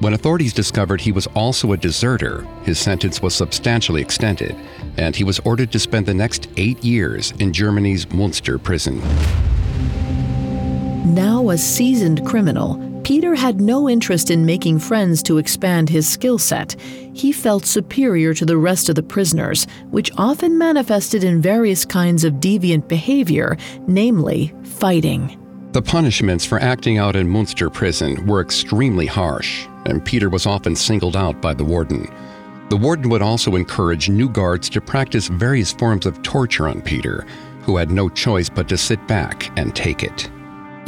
When 0.00 0.14
authorities 0.14 0.52
discovered 0.52 1.00
he 1.00 1.10
was 1.10 1.26
also 1.28 1.72
a 1.72 1.76
deserter, 1.76 2.46
his 2.62 2.78
sentence 2.78 3.20
was 3.20 3.34
substantially 3.34 4.00
extended, 4.00 4.54
and 4.96 5.14
he 5.14 5.24
was 5.24 5.40
ordered 5.40 5.72
to 5.72 5.80
spend 5.80 6.06
the 6.06 6.14
next 6.14 6.48
eight 6.56 6.84
years 6.84 7.32
in 7.40 7.52
Germany's 7.52 8.08
Munster 8.12 8.58
prison. 8.58 9.02
Now 11.08 11.48
a 11.48 11.56
seasoned 11.56 12.26
criminal, 12.26 13.00
Peter 13.02 13.34
had 13.34 13.62
no 13.62 13.88
interest 13.88 14.30
in 14.30 14.44
making 14.44 14.78
friends 14.78 15.22
to 15.22 15.38
expand 15.38 15.88
his 15.88 16.06
skill 16.06 16.36
set. 16.36 16.78
He 17.14 17.32
felt 17.32 17.64
superior 17.64 18.34
to 18.34 18.44
the 18.44 18.58
rest 18.58 18.90
of 18.90 18.94
the 18.94 19.02
prisoners, 19.02 19.66
which 19.88 20.12
often 20.18 20.58
manifested 20.58 21.24
in 21.24 21.40
various 21.40 21.86
kinds 21.86 22.24
of 22.24 22.34
deviant 22.34 22.88
behavior, 22.88 23.56
namely 23.86 24.52
fighting. 24.64 25.42
The 25.72 25.80
punishments 25.80 26.44
for 26.44 26.60
acting 26.60 26.98
out 26.98 27.16
in 27.16 27.26
Munster 27.26 27.70
prison 27.70 28.26
were 28.26 28.42
extremely 28.42 29.06
harsh, 29.06 29.66
and 29.86 30.04
Peter 30.04 30.28
was 30.28 30.44
often 30.44 30.76
singled 30.76 31.16
out 31.16 31.40
by 31.40 31.54
the 31.54 31.64
warden. 31.64 32.06
The 32.68 32.76
warden 32.76 33.08
would 33.08 33.22
also 33.22 33.56
encourage 33.56 34.10
new 34.10 34.28
guards 34.28 34.68
to 34.68 34.82
practice 34.82 35.28
various 35.28 35.72
forms 35.72 36.04
of 36.04 36.22
torture 36.22 36.68
on 36.68 36.82
Peter, 36.82 37.26
who 37.62 37.78
had 37.78 37.90
no 37.90 38.10
choice 38.10 38.50
but 38.50 38.68
to 38.68 38.76
sit 38.76 39.04
back 39.08 39.50
and 39.58 39.74
take 39.74 40.02
it. 40.02 40.30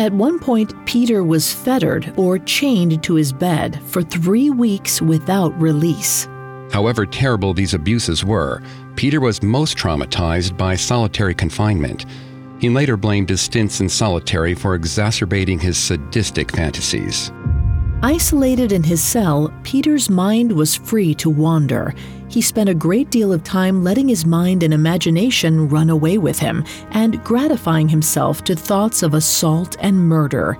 At 0.01 0.13
one 0.13 0.41
point, 0.41 0.75
Peter 0.87 1.23
was 1.23 1.53
fettered 1.53 2.13
or 2.17 2.39
chained 2.39 3.03
to 3.05 3.15
his 3.15 3.33
bed 3.33 3.81
for 3.85 4.03
three 4.03 4.51
weeks 4.51 5.01
without 5.01 5.59
release. 5.61 6.27
However 6.73 7.07
terrible 7.07 7.55
these 7.55 7.75
abuses 7.75 8.25
were, 8.25 8.63
Peter 8.97 9.21
was 9.21 9.43
most 9.43 9.77
traumatized 9.79 10.57
by 10.57 10.75
solitary 10.75 11.35
confinement 11.35 12.07
he 12.61 12.69
later 12.69 12.97
blamed 12.97 13.31
his 13.31 13.41
stints 13.41 13.81
in 13.81 13.89
solitary 13.89 14.55
for 14.55 14.75
exacerbating 14.75 15.59
his 15.59 15.79
sadistic 15.79 16.53
fantasies. 16.53 17.33
Isolated 18.03 18.71
in 18.71 18.83
his 18.83 19.03
cell, 19.03 19.53
Peter's 19.63 20.11
mind 20.11 20.53
was 20.53 20.77
free 20.77 21.15
to 21.17 21.31
wander. 21.31 21.95
He 22.31 22.41
spent 22.41 22.69
a 22.69 22.75
great 22.75 23.11
deal 23.11 23.33
of 23.33 23.43
time 23.43 23.83
letting 23.83 24.07
his 24.07 24.25
mind 24.25 24.63
and 24.63 24.73
imagination 24.73 25.69
run 25.69 25.91
away 25.91 26.17
with 26.17 26.39
him 26.39 26.65
and 26.93 27.23
gratifying 27.25 27.89
himself 27.89 28.45
to 28.45 28.55
thoughts 28.55 29.03
of 29.03 29.15
assault 29.15 29.77
and 29.81 29.99
murder. 29.99 30.57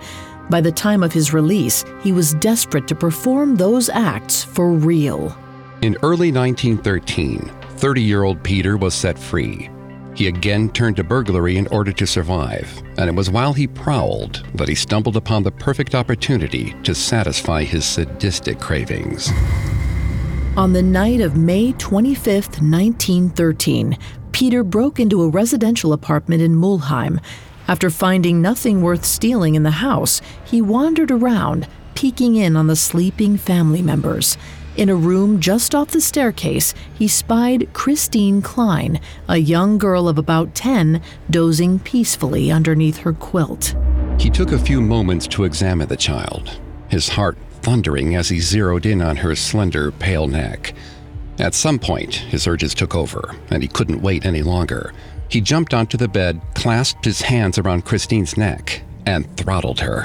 By 0.51 0.61
the 0.61 0.73
time 0.73 1.05
of 1.05 1.13
his 1.13 1.33
release, 1.33 1.85
he 2.03 2.11
was 2.11 2.35
desperate 2.35 2.89
to 2.89 2.97
perform 2.97 3.55
those 3.55 3.89
acts 3.89 4.43
for 4.43 4.73
real. 4.73 5.37
In 5.83 5.97
early 6.03 6.33
1913, 6.33 7.49
30 7.77 8.03
year 8.03 8.25
old 8.25 8.43
Peter 8.43 8.77
was 8.77 8.93
set 8.93 9.17
free. 9.17 9.71
He 10.17 10.27
again 10.27 10.71
turned 10.71 10.97
to 10.97 11.05
burglary 11.05 11.57
in 11.57 11.69
order 11.69 11.93
to 11.93 12.07
survive, 12.07 12.83
and 12.99 13.09
it 13.09 13.15
was 13.15 13.31
while 13.31 13.53
he 13.53 13.69
prowled 13.69 14.45
that 14.57 14.69
he 14.69 14.75
stumbled 14.75 15.17
upon 15.17 15.45
the 15.45 15.53
perfect 15.53 15.95
opportunity 15.95 16.75
to 16.83 16.97
satisfy 16.97 17.63
his 17.63 17.85
sadistic 17.85 18.59
cravings. 18.59 19.31
On 20.61 20.75
the 20.75 20.83
night 20.83 21.23
of 21.23 21.39
May 21.39 21.73
25, 21.73 22.61
1913, 22.61 23.97
Peter 24.31 24.63
broke 24.63 25.01
into 25.01 25.23
a 25.23 25.29
residential 25.31 25.95
apartment 25.95 26.43
in 26.43 26.55
Mulheim. 26.55 27.19
After 27.67 27.89
finding 27.89 28.43
nothing 28.43 28.83
worth 28.83 29.03
stealing 29.07 29.55
in 29.55 29.63
the 29.63 29.71
house, 29.71 30.21
he 30.45 30.61
wandered 30.61 31.11
around, 31.11 31.67
peeking 31.95 32.37
in 32.37 32.57
on 32.57 32.67
the 32.67 32.77
sleeping 32.77 33.39
family 33.39 33.81
members. 33.81 34.37
In 34.77 34.91
a 34.91 34.95
room 34.95 35.41
just 35.41 35.75
off 35.75 35.93
the 35.93 36.01
staircase, 36.03 36.75
he 36.93 37.09
spied 37.09 37.73
Christine 37.73 38.43
Klein, 38.43 39.01
a 39.29 39.39
young 39.39 39.79
girl 39.79 40.11
of 40.11 40.19
about 40.19 40.55
10, 40.55 41.01
dozing 41.31 41.79
peacefully 41.79 42.51
underneath 42.51 42.99
her 42.99 43.15
quilt. 43.15 43.75
He 44.19 44.29
took 44.29 44.53
a 44.53 44.59
few 44.59 44.83
moments 44.83 45.27
to 45.29 45.45
examine 45.45 45.89
the 45.89 45.97
child, 45.97 46.61
his 46.91 47.09
heart 47.09 47.39
thundering 47.63 48.17
as 48.17 48.29
he 48.29 48.41
zeroed 48.41 48.87
in 48.87 49.01
on 49.03 49.17
her 49.17 49.35
slender, 49.35 49.91
pale 49.93 50.27
neck. 50.27 50.75
At 51.39 51.55
some 51.55 51.79
point, 51.79 52.15
his 52.15 52.47
urges 52.47 52.75
took 52.75 52.95
over, 52.95 53.35
and 53.51 53.63
he 53.63 53.69
couldn't 53.69 54.03
wait 54.03 54.27
any 54.27 54.43
longer. 54.43 54.93
He 55.31 55.41
jumped 55.41 55.73
onto 55.73 55.97
the 55.97 56.09
bed, 56.09 56.41
clasped 56.55 57.05
his 57.05 57.23
hands 57.23 57.59
around 57.59 57.85
Christine's 57.85 58.37
neck, 58.37 58.83
and 59.07 59.35
throttled 59.37 59.81
her. 59.81 60.05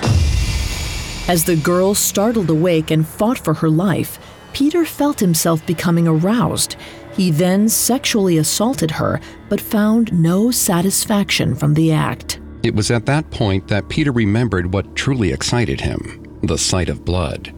As 1.27 1.43
the 1.43 1.55
girl 1.55 1.95
startled 1.95 2.49
awake 2.49 2.91
and 2.91 3.05
fought 3.05 3.37
for 3.37 3.55
her 3.55 3.69
life, 3.69 4.19
Peter 4.53 4.85
felt 4.85 5.19
himself 5.19 5.65
becoming 5.65 6.07
aroused. 6.07 6.77
He 7.13 7.31
then 7.31 7.67
sexually 7.67 8.37
assaulted 8.37 8.91
her, 8.91 9.19
but 9.49 9.59
found 9.59 10.13
no 10.13 10.51
satisfaction 10.51 11.55
from 11.55 11.73
the 11.73 11.91
act. 11.91 12.39
It 12.63 12.75
was 12.75 12.91
at 12.91 13.05
that 13.07 13.29
point 13.31 13.67
that 13.67 13.89
Peter 13.89 14.11
remembered 14.11 14.71
what 14.71 14.95
truly 14.95 15.31
excited 15.31 15.81
him 15.81 16.24
the 16.45 16.57
sight 16.57 16.89
of 16.89 17.05
blood. 17.05 17.53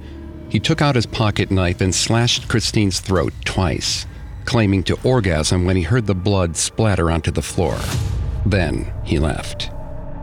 He 0.50 0.60
took 0.60 0.82
out 0.82 0.96
his 0.96 1.06
pocket 1.06 1.52
knife 1.52 1.82
and 1.82 1.94
slashed 1.94 2.48
Christine's 2.48 3.00
throat 3.00 3.34
twice, 3.44 4.06
claiming 4.46 4.84
to 4.84 5.00
orgasm 5.04 5.66
when 5.66 5.76
he 5.76 5.84
heard 5.84 6.08
the 6.08 6.16
blood 6.16 6.56
splatter 6.56 7.12
onto 7.12 7.32
the 7.32 7.42
floor. 7.42 7.78
Then 8.46 8.94
he 9.04 9.20
left. 9.20 9.72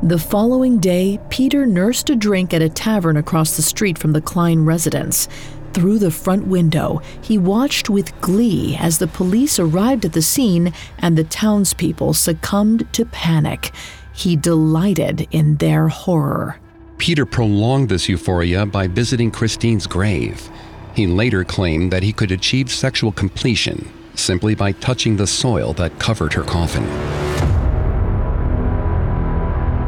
The 0.02 0.18
following 0.18 0.78
day, 0.78 1.18
Peter 1.30 1.66
nursed 1.66 2.10
a 2.10 2.16
drink 2.16 2.52
at 2.52 2.62
a 2.62 2.68
tavern 2.68 3.16
across 3.16 3.56
the 3.56 3.62
street 3.62 3.96
from 3.96 4.12
the 4.12 4.20
Klein 4.20 4.64
residence. 4.64 5.28
Through 5.72 5.98
the 5.98 6.10
front 6.10 6.46
window, 6.46 7.00
he 7.20 7.36
watched 7.36 7.90
with 7.90 8.18
glee 8.20 8.76
as 8.78 8.98
the 8.98 9.06
police 9.06 9.58
arrived 9.58 10.04
at 10.04 10.12
the 10.12 10.22
scene 10.22 10.72
and 10.98 11.18
the 11.18 11.24
townspeople 11.24 12.14
succumbed 12.14 12.86
to 12.92 13.04
panic. 13.06 13.72
He 14.12 14.36
delighted 14.36 15.26
in 15.30 15.56
their 15.56 15.88
horror. 15.88 16.60
Peter 16.98 17.26
prolonged 17.26 17.88
this 17.88 18.08
euphoria 18.08 18.64
by 18.64 18.86
visiting 18.86 19.30
Christine's 19.30 19.86
grave. 19.86 20.48
He 20.94 21.06
later 21.06 21.44
claimed 21.44 21.92
that 21.92 22.02
he 22.02 22.12
could 22.12 22.30
achieve 22.30 22.70
sexual 22.70 23.12
completion 23.12 23.92
simply 24.14 24.54
by 24.54 24.72
touching 24.72 25.16
the 25.16 25.26
soil 25.26 25.72
that 25.74 25.98
covered 25.98 26.32
her 26.32 26.44
coffin. 26.44 26.84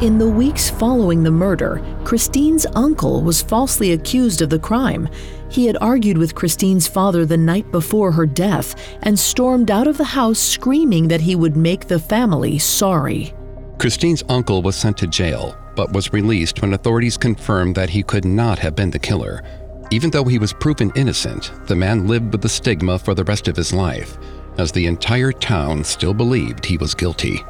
In 0.01 0.19
the 0.19 0.29
weeks 0.29 0.69
following 0.69 1.23
the 1.23 1.31
murder, 1.31 1.81
Christine's 2.03 2.67
uncle 2.75 3.23
was 3.23 3.41
falsely 3.41 3.93
accused 3.93 4.43
of 4.43 4.51
the 4.51 4.59
crime. 4.59 5.09
He 5.49 5.65
had 5.65 5.77
argued 5.81 6.19
with 6.19 6.35
Christine's 6.35 6.87
father 6.87 7.25
the 7.25 7.37
night 7.37 7.71
before 7.71 8.11
her 8.11 8.27
death 8.27 8.75
and 9.01 9.17
stormed 9.17 9.71
out 9.71 9.87
of 9.87 9.97
the 9.97 10.03
house 10.03 10.37
screaming 10.37 11.07
that 11.07 11.21
he 11.21 11.35
would 11.35 11.57
make 11.57 11.87
the 11.87 11.97
family 11.97 12.59
sorry. 12.59 13.33
Christine's 13.79 14.21
uncle 14.29 14.61
was 14.61 14.75
sent 14.75 14.97
to 14.97 15.07
jail, 15.07 15.57
but 15.77 15.93
was 15.93 16.11
released 16.11 16.61
when 16.61 16.73
authorities 16.73 17.15
confirmed 17.17 17.75
that 17.75 17.91
he 17.91 18.03
could 18.03 18.25
not 18.25 18.59
have 18.59 18.75
been 18.75 18.89
the 18.89 18.99
killer. 18.99 19.43
Even 19.91 20.09
though 20.09 20.25
he 20.25 20.39
was 20.39 20.51
proven 20.51 20.91
innocent, 20.95 21.53
the 21.67 21.75
man 21.75 22.07
lived 22.07 22.33
with 22.33 22.41
the 22.41 22.49
stigma 22.49 22.99
for 22.99 23.13
the 23.13 23.23
rest 23.23 23.47
of 23.47 23.55
his 23.55 23.71
life, 23.71 24.17
as 24.57 24.71
the 24.71 24.87
entire 24.87 25.31
town 25.31 25.83
still 25.83 26.13
believed 26.13 26.65
he 26.65 26.77
was 26.77 26.93
guilty. 26.93 27.45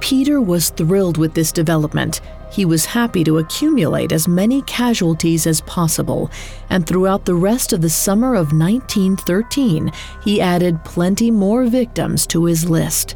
Peter 0.00 0.40
was 0.40 0.70
thrilled 0.70 1.18
with 1.18 1.34
this 1.34 1.52
development. 1.52 2.22
He 2.50 2.64
was 2.64 2.86
happy 2.86 3.22
to 3.24 3.38
accumulate 3.38 4.10
as 4.10 4.26
many 4.26 4.62
casualties 4.62 5.46
as 5.46 5.60
possible, 5.60 6.30
and 6.70 6.86
throughout 6.86 7.26
the 7.26 7.34
rest 7.34 7.72
of 7.74 7.82
the 7.82 7.90
summer 7.90 8.34
of 8.34 8.52
1913, 8.52 9.92
he 10.24 10.40
added 10.40 10.82
plenty 10.84 11.30
more 11.30 11.66
victims 11.66 12.26
to 12.28 12.46
his 12.46 12.68
list. 12.68 13.14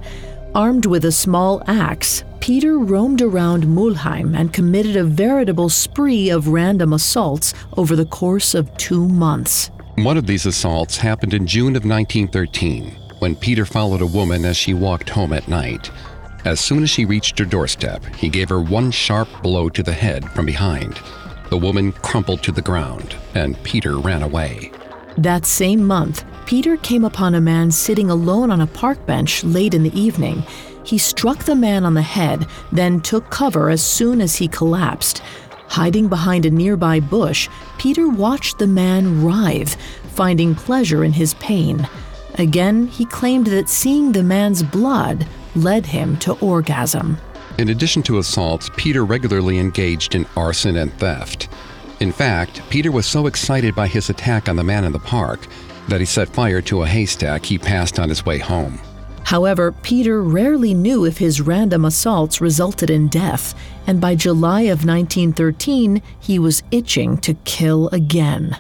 Armed 0.55 0.87
with 0.87 1.05
a 1.05 1.11
small 1.11 1.65
axe, 1.67 2.23
Peter 2.39 2.79
roamed 2.79 3.21
around 3.21 3.65
Mulheim 3.65 4.39
and 4.39 4.53
committed 4.53 4.95
a 4.95 5.03
veritable 5.03 5.69
spree 5.69 6.31
of 6.31 6.47
random 6.47 6.93
assaults 6.93 7.55
over 7.77 7.97
the 7.97 8.07
course 8.07 8.55
of 8.55 8.75
two 8.77 9.09
months. 9.09 9.73
One 9.97 10.17
of 10.17 10.29
these 10.29 10.47
assaults 10.47 10.97
happened 10.97 11.35
in 11.35 11.49
June 11.49 11.75
of 11.75 11.85
1913 11.85 12.93
when 13.19 13.35
Peter 13.35 13.67
followed 13.67 14.01
a 14.01 14.07
woman 14.07 14.45
as 14.45 14.57
she 14.57 14.75
walked 14.75 15.11
home 15.11 15.33
at 15.33 15.49
night. 15.49 15.91
As 16.45 16.61
soon 16.61 16.85
as 16.85 16.91
she 16.91 17.05
reached 17.05 17.37
her 17.41 17.45
doorstep, 17.45 18.05
he 18.15 18.29
gave 18.29 18.49
her 18.49 18.61
one 18.61 18.93
sharp 18.93 19.29
blow 19.43 19.69
to 19.71 19.83
the 19.83 19.93
head 19.93 20.31
from 20.31 20.47
behind. 20.47 21.01
The 21.51 21.59
woman 21.59 21.91
crumpled 21.91 22.45
to 22.45 22.53
the 22.53 22.63
ground, 22.63 23.17
and 23.35 23.61
Peter 23.65 23.99
ran 23.99 24.23
away. 24.23 24.71
That 25.17 25.47
same 25.47 25.85
month, 25.85 26.25
Peter 26.45 26.77
came 26.77 27.05
upon 27.05 27.35
a 27.35 27.41
man 27.41 27.71
sitting 27.71 28.11
alone 28.11 28.51
on 28.51 28.61
a 28.61 28.67
park 28.67 29.07
bench 29.07 29.45
late 29.45 29.73
in 29.73 29.83
the 29.83 29.99
evening. 29.99 30.45
He 30.85 30.99
struck 30.99 31.45
the 31.45 31.55
man 31.55 31.85
on 31.85 31.95
the 31.95 32.03
head, 32.03 32.47
then 32.73 33.01
took 33.01 33.31
cover 33.31 33.71
as 33.71 33.83
soon 33.83 34.21
as 34.21 34.37
he 34.37 34.49
collapsed. 34.49 35.23
Hiding 35.69 36.09
behind 36.09 36.45
a 36.45 36.51
nearby 36.51 37.01
bush, 37.01 37.49
Peter 37.79 38.09
watched 38.09 38.59
the 38.59 38.67
man 38.67 39.25
writhe, 39.25 39.77
finding 40.15 40.55
pleasure 40.55 41.05
in 41.05 41.13
his 41.13 41.35
pain. 41.35 41.89
Again, 42.35 42.89
he 42.89 43.05
claimed 43.05 43.47
that 43.47 43.69
seeing 43.69 44.13
the 44.13 44.23
man's 44.23 44.63
blood 44.63 45.27
led 45.55 45.87
him 45.87 46.17
to 46.19 46.33
orgasm. 46.41 47.17
In 47.57 47.69
addition 47.69 48.03
to 48.05 48.19
assaults, 48.19 48.69
Peter 48.77 49.05
regularly 49.05 49.59
engaged 49.59 50.17
in 50.17 50.27
arson 50.37 50.77
and 50.77 50.93
theft. 50.95 51.49
In 52.05 52.13
fact, 52.13 52.61
Peter 52.69 52.93
was 52.93 53.07
so 53.07 53.27
excited 53.27 53.75
by 53.75 53.87
his 53.89 54.11
attack 54.11 54.51
on 54.51 54.57
the 54.57 54.63
man 54.63 54.85
in 54.85 54.93
the 54.93 54.99
park 54.99 55.47
that 55.89 56.01
he 56.01 56.05
set 56.05 56.29
fire 56.29 56.61
to 56.61 56.83
a 56.83 56.87
haystack 56.87 57.47
he 57.47 57.57
passed 57.57 57.99
on 57.99 58.11
his 58.11 58.27
way 58.27 58.37
home. 58.37 58.79
However, 59.25 59.73
Peter 59.73 60.23
rarely 60.23 60.75
knew 60.75 61.07
if 61.07 61.17
his 61.17 61.41
random 61.41 61.87
assaults 61.87 62.43
resulted 62.43 62.91
in 62.91 63.09
death, 63.09 63.55
and 63.87 64.03
by 64.03 64.17
July 64.17 64.65
of 64.65 64.85
1913, 64.85 66.03
he 66.21 66.39
was 66.39 66.63
itching 66.71 67.17
to 67.23 67.33
kill 67.47 67.89
again. 67.89 68.55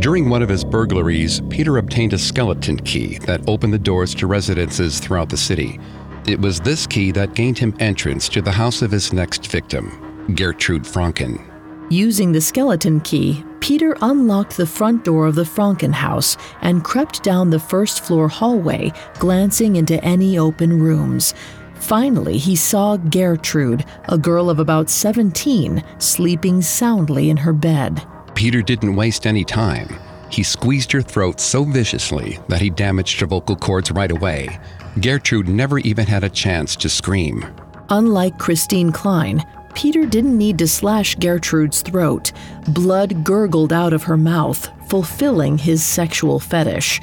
During 0.00 0.28
one 0.28 0.42
of 0.42 0.48
his 0.48 0.64
burglaries, 0.64 1.42
Peter 1.48 1.78
obtained 1.78 2.12
a 2.12 2.18
skeleton 2.18 2.78
key 2.78 3.18
that 3.18 3.48
opened 3.48 3.72
the 3.72 3.78
doors 3.78 4.16
to 4.16 4.26
residences 4.26 4.98
throughout 4.98 5.28
the 5.28 5.36
city. 5.36 5.78
It 6.26 6.40
was 6.40 6.58
this 6.58 6.88
key 6.88 7.12
that 7.12 7.34
gained 7.34 7.58
him 7.58 7.76
entrance 7.78 8.28
to 8.30 8.42
the 8.42 8.50
house 8.50 8.82
of 8.82 8.90
his 8.90 9.12
next 9.12 9.46
victim, 9.46 10.34
Gertrude 10.34 10.82
Franken. 10.82 11.51
Using 11.92 12.32
the 12.32 12.40
skeleton 12.40 13.00
key, 13.00 13.44
Peter 13.60 13.94
unlocked 14.00 14.56
the 14.56 14.64
front 14.64 15.04
door 15.04 15.26
of 15.26 15.34
the 15.34 15.42
Franken 15.42 15.92
house 15.92 16.38
and 16.62 16.82
crept 16.82 17.22
down 17.22 17.50
the 17.50 17.58
first 17.58 18.02
floor 18.02 18.28
hallway, 18.28 18.90
glancing 19.18 19.76
into 19.76 20.02
any 20.02 20.38
open 20.38 20.80
rooms. 20.80 21.34
Finally, 21.74 22.38
he 22.38 22.56
saw 22.56 22.96
Gertrude, 22.96 23.84
a 24.08 24.16
girl 24.16 24.48
of 24.48 24.58
about 24.58 24.88
17, 24.88 25.84
sleeping 25.98 26.62
soundly 26.62 27.28
in 27.28 27.36
her 27.36 27.52
bed. 27.52 28.02
Peter 28.34 28.62
didn't 28.62 28.96
waste 28.96 29.26
any 29.26 29.44
time. 29.44 29.94
He 30.30 30.42
squeezed 30.42 30.92
her 30.92 31.02
throat 31.02 31.40
so 31.40 31.62
viciously 31.62 32.38
that 32.48 32.62
he 32.62 32.70
damaged 32.70 33.20
her 33.20 33.26
vocal 33.26 33.54
cords 33.54 33.92
right 33.92 34.10
away. 34.10 34.58
Gertrude 35.02 35.46
never 35.46 35.78
even 35.80 36.06
had 36.06 36.24
a 36.24 36.30
chance 36.30 36.74
to 36.76 36.88
scream. 36.88 37.44
Unlike 37.90 38.38
Christine 38.38 38.92
Klein, 38.92 39.44
Peter 39.74 40.06
didn't 40.06 40.36
need 40.36 40.58
to 40.58 40.68
slash 40.68 41.14
Gertrude's 41.16 41.82
throat. 41.82 42.32
Blood 42.68 43.24
gurgled 43.24 43.72
out 43.72 43.92
of 43.92 44.04
her 44.04 44.16
mouth, 44.16 44.68
fulfilling 44.88 45.58
his 45.58 45.84
sexual 45.84 46.38
fetish. 46.38 47.00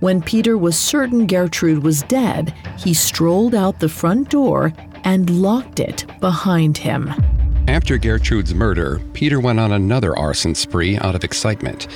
When 0.00 0.20
Peter 0.20 0.58
was 0.58 0.76
certain 0.78 1.26
Gertrude 1.26 1.82
was 1.82 2.02
dead, 2.02 2.54
he 2.78 2.94
strolled 2.94 3.54
out 3.54 3.78
the 3.78 3.88
front 3.88 4.30
door 4.30 4.72
and 5.04 5.30
locked 5.30 5.80
it 5.80 6.04
behind 6.20 6.78
him. 6.78 7.12
After 7.68 7.96
Gertrude's 7.98 8.54
murder, 8.54 9.00
Peter 9.12 9.38
went 9.38 9.60
on 9.60 9.72
another 9.72 10.18
arson 10.18 10.54
spree 10.54 10.98
out 10.98 11.14
of 11.14 11.22
excitement, 11.22 11.86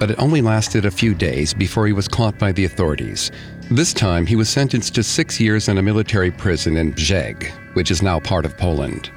but 0.00 0.10
it 0.10 0.18
only 0.18 0.42
lasted 0.42 0.84
a 0.84 0.90
few 0.90 1.14
days 1.14 1.54
before 1.54 1.86
he 1.86 1.92
was 1.92 2.08
caught 2.08 2.36
by 2.38 2.50
the 2.50 2.64
authorities. 2.64 3.30
This 3.70 3.94
time, 3.94 4.26
he 4.26 4.34
was 4.34 4.48
sentenced 4.48 4.96
to 4.96 5.04
six 5.04 5.38
years 5.40 5.68
in 5.68 5.78
a 5.78 5.82
military 5.82 6.32
prison 6.32 6.76
in 6.76 6.92
Brzeg, 6.92 7.48
which 7.74 7.92
is 7.92 8.02
now 8.02 8.18
part 8.18 8.44
of 8.44 8.58
Poland. 8.58 9.12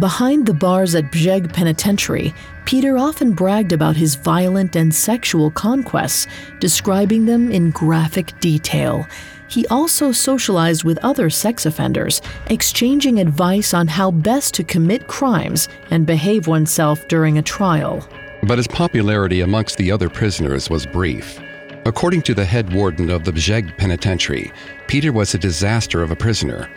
Behind 0.00 0.46
the 0.46 0.54
bars 0.54 0.94
at 0.94 1.12
Brzeg 1.12 1.52
Penitentiary, 1.52 2.32
Peter 2.64 2.96
often 2.96 3.32
bragged 3.32 3.72
about 3.72 3.96
his 3.96 4.14
violent 4.14 4.74
and 4.74 4.94
sexual 4.94 5.50
conquests, 5.50 6.26
describing 6.58 7.26
them 7.26 7.52
in 7.52 7.70
graphic 7.70 8.32
detail. 8.40 9.06
He 9.48 9.66
also 9.66 10.10
socialized 10.10 10.84
with 10.84 10.96
other 11.04 11.28
sex 11.28 11.66
offenders, 11.66 12.22
exchanging 12.46 13.20
advice 13.20 13.74
on 13.74 13.88
how 13.88 14.10
best 14.10 14.54
to 14.54 14.64
commit 14.64 15.06
crimes 15.06 15.68
and 15.90 16.06
behave 16.06 16.46
oneself 16.46 17.06
during 17.08 17.36
a 17.36 17.42
trial. 17.42 18.08
But 18.44 18.56
his 18.56 18.68
popularity 18.68 19.42
amongst 19.42 19.76
the 19.76 19.92
other 19.92 20.08
prisoners 20.08 20.70
was 20.70 20.86
brief. 20.86 21.38
According 21.84 22.22
to 22.22 22.32
the 22.32 22.46
head 22.46 22.72
warden 22.72 23.10
of 23.10 23.24
the 23.24 23.32
Brzeg 23.32 23.76
Penitentiary, 23.76 24.50
Peter 24.86 25.12
was 25.12 25.34
a 25.34 25.38
disaster 25.38 26.02
of 26.02 26.10
a 26.10 26.16
prisoner. 26.16 26.70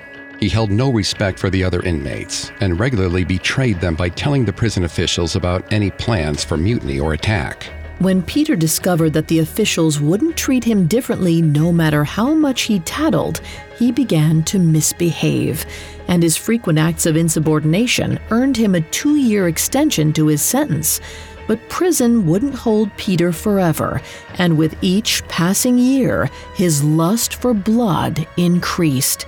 He 0.44 0.50
held 0.50 0.72
no 0.72 0.92
respect 0.92 1.40
for 1.40 1.50
the 1.50 1.64
other 1.64 1.82
inmates 1.84 2.52
and 2.60 2.78
regularly 2.78 3.24
betrayed 3.24 3.80
them 3.80 3.96
by 3.96 4.10
telling 4.10 4.44
the 4.44 4.52
prison 4.52 4.84
officials 4.84 5.38
about 5.38 5.72
any 5.72 5.90
plans 5.90 6.44
for 6.44 6.58
mutiny 6.58 7.00
or 7.00 7.14
attack. 7.14 7.72
When 8.00 8.22
Peter 8.22 8.58
discovered 8.58 9.14
that 9.14 9.30
the 9.30 9.40
officials 9.40 10.02
wouldn't 10.02 10.36
treat 10.36 10.66
him 10.66 10.86
differently 10.86 11.42
no 11.42 11.72
matter 11.72 12.04
how 12.04 12.34
much 12.34 12.64
he 12.64 12.80
tattled, 12.80 13.40
he 13.78 13.94
began 13.94 14.44
to 14.44 14.60
misbehave. 14.60 15.66
And 16.10 16.22
his 16.22 16.36
frequent 16.36 16.78
acts 16.78 17.06
of 17.06 17.16
insubordination 17.16 18.20
earned 18.30 18.58
him 18.58 18.76
a 18.76 18.82
two 18.82 19.16
year 19.16 19.48
extension 19.48 20.12
to 20.12 20.28
his 20.28 20.42
sentence. 20.42 21.00
But 21.48 21.70
prison 21.70 22.28
wouldn't 22.28 22.56
hold 22.56 22.96
Peter 22.98 23.32
forever, 23.32 24.02
and 24.40 24.58
with 24.58 24.76
each 24.82 25.26
passing 25.30 25.78
year, 25.78 26.30
his 26.54 26.84
lust 26.84 27.36
for 27.36 27.54
blood 27.54 28.28
increased. 28.36 29.26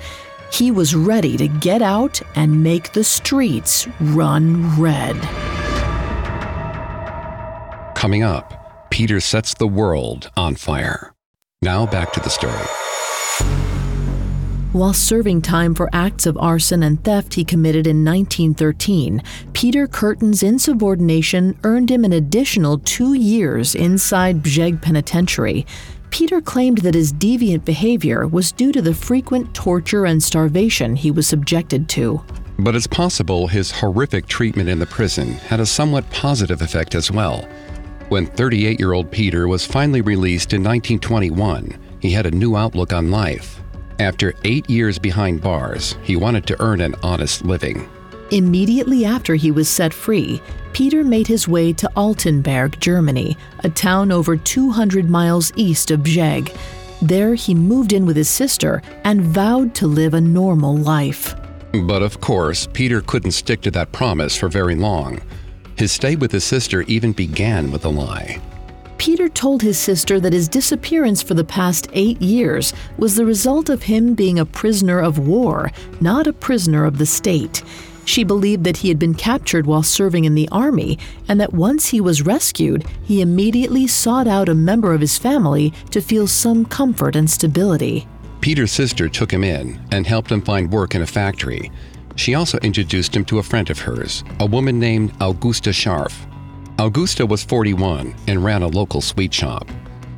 He 0.55 0.71
was 0.71 0.95
ready 0.95 1.35
to 1.35 1.49
get 1.49 1.81
out 1.81 2.21
and 2.33 2.63
make 2.63 2.93
the 2.93 3.03
streets 3.03 3.89
run 3.99 4.79
red. 4.79 5.17
Coming 7.93 8.23
up, 8.23 8.89
Peter 8.89 9.19
sets 9.19 9.53
the 9.53 9.67
world 9.67 10.31
on 10.37 10.55
fire. 10.55 11.13
Now 11.61 11.85
back 11.85 12.13
to 12.13 12.21
the 12.21 12.29
story. 12.29 12.53
While 14.71 14.93
serving 14.93 15.41
time 15.41 15.75
for 15.75 15.89
acts 15.91 16.25
of 16.25 16.37
arson 16.37 16.83
and 16.83 17.03
theft 17.03 17.33
he 17.33 17.43
committed 17.43 17.85
in 17.85 18.05
1913, 18.05 19.21
Peter 19.51 19.87
Kürten's 19.87 20.41
insubordination 20.41 21.57
earned 21.63 21.91
him 21.91 22.05
an 22.05 22.13
additional 22.13 22.79
two 22.79 23.13
years 23.13 23.75
inside 23.75 24.41
Brzeg 24.41 24.81
Penitentiary. 24.81 25.65
Peter 26.15 26.39
claimed 26.39 26.78
that 26.78 26.95
his 26.95 27.12
deviant 27.12 27.65
behavior 27.65 28.25
was 28.25 28.54
due 28.54 28.71
to 28.71 28.82
the 28.82 28.93
frequent 28.93 29.54
torture 29.54 30.06
and 30.06 30.23
starvation 30.23 30.95
he 30.95 31.12
was 31.12 31.28
subjected 31.28 31.89
to. 31.89 32.23
But 32.58 32.73
it's 32.73 32.88
possible 32.88 33.47
his 33.47 33.69
horrific 33.69 34.25
treatment 34.25 34.69
in 34.69 34.80
the 34.80 34.86
prison 34.86 35.34
had 35.34 35.60
a 35.60 35.65
somewhat 35.65 36.10
positive 36.12 36.62
effect 36.62 36.95
as 36.95 37.12
well. 37.12 37.45
When 38.08 38.28
38 38.28 38.80
year 38.80 38.93
old 38.93 39.12
Peter 39.12 39.49
was 39.49 39.65
finally 39.65 39.99
released 39.99 40.54
in 40.54 40.63
1921, 40.63 41.78
he 41.99 42.12
had 42.12 42.25
a 42.25 42.32
new 42.32 42.56
outlook 42.56 42.93
on 42.93 43.12
life. 43.12 43.62
After 43.99 44.36
eight 44.45 44.69
years 44.69 44.97
behind 44.97 45.41
bars, 45.41 45.97
he 46.01 46.15
wanted 46.15 46.47
to 46.47 46.62
earn 46.62 46.80
an 46.80 46.95
honest 47.04 47.43
living. 47.43 47.89
Immediately 48.31 49.05
after 49.05 49.35
he 49.35 49.51
was 49.51 49.69
set 49.69 49.93
free, 49.93 50.41
Peter 50.73 51.03
made 51.03 51.27
his 51.27 51.47
way 51.47 51.71
to 51.73 51.89
Altenburg, 51.95 52.79
Germany, 52.79 53.38
a 53.59 53.69
town 53.69 54.11
over 54.11 54.35
200 54.35 55.09
miles 55.09 55.51
east 55.55 55.91
of 55.91 56.01
Brzeg. 56.01 56.55
There, 57.01 57.35
he 57.35 57.53
moved 57.53 57.93
in 57.93 58.05
with 58.05 58.15
his 58.15 58.29
sister 58.29 58.81
and 59.03 59.21
vowed 59.21 59.75
to 59.75 59.88
live 59.88 60.13
a 60.15 60.21
normal 60.21 60.75
life. 60.75 61.35
But 61.83 62.01
of 62.01 62.19
course, 62.19 62.67
Peter 62.73 63.01
couldn't 63.01 63.31
stick 63.31 63.61
to 63.61 63.71
that 63.71 63.91
promise 63.91 64.35
for 64.35 64.49
very 64.49 64.75
long. 64.75 65.21
His 65.77 65.91
stay 65.91 66.15
with 66.15 66.31
his 66.31 66.43
sister 66.43 66.81
even 66.83 67.11
began 67.11 67.71
with 67.71 67.85
a 67.85 67.89
lie. 67.89 68.41
Peter 68.97 69.29
told 69.29 69.61
his 69.61 69.77
sister 69.77 70.19
that 70.19 70.33
his 70.33 70.47
disappearance 70.47 71.21
for 71.21 71.33
the 71.35 71.43
past 71.43 71.88
eight 71.93 72.19
years 72.21 72.73
was 72.97 73.15
the 73.15 73.25
result 73.25 73.69
of 73.69 73.83
him 73.83 74.13
being 74.13 74.39
a 74.39 74.45
prisoner 74.45 74.99
of 74.99 75.19
war, 75.19 75.69
not 76.01 76.27
a 76.27 76.33
prisoner 76.33 76.85
of 76.85 76.97
the 76.97 77.05
state. 77.05 77.61
She 78.05 78.23
believed 78.23 78.63
that 78.63 78.77
he 78.77 78.89
had 78.89 78.99
been 78.99 79.15
captured 79.15 79.65
while 79.65 79.83
serving 79.83 80.25
in 80.25 80.35
the 80.35 80.47
army, 80.51 80.97
and 81.27 81.41
that 81.41 81.53
once 81.53 81.89
he 81.89 81.99
was 81.99 82.21
rescued, 82.21 82.85
he 83.03 83.19
immediately 83.19 83.87
sought 83.87 84.27
out 84.27 84.47
a 84.47 84.55
member 84.55 84.93
of 84.93 85.01
his 85.01 85.17
family 85.17 85.73
to 85.89 86.01
feel 86.01 86.27
some 86.27 86.65
comfort 86.65 87.15
and 87.15 87.29
stability. 87.29 88.07
Peter's 88.41 88.71
sister 88.71 89.09
took 89.09 89.31
him 89.31 89.43
in 89.43 89.81
and 89.91 90.05
helped 90.05 90.31
him 90.31 90.41
find 90.41 90.71
work 90.71 90.93
in 90.93 91.01
a 91.01 91.07
factory. 91.07 91.71
She 92.15 92.35
also 92.35 92.59
introduced 92.59 93.15
him 93.15 93.25
to 93.25 93.39
a 93.39 93.43
friend 93.43 93.69
of 93.71 93.79
hers, 93.79 94.23
a 94.39 94.45
woman 94.45 94.79
named 94.79 95.11
Augusta 95.19 95.71
Scharf. 95.71 96.13
Augusta 96.77 97.25
was 97.25 97.43
41 97.43 98.13
and 98.27 98.43
ran 98.43 98.61
a 98.61 98.67
local 98.67 99.01
sweet 99.01 99.33
shop. 99.33 99.67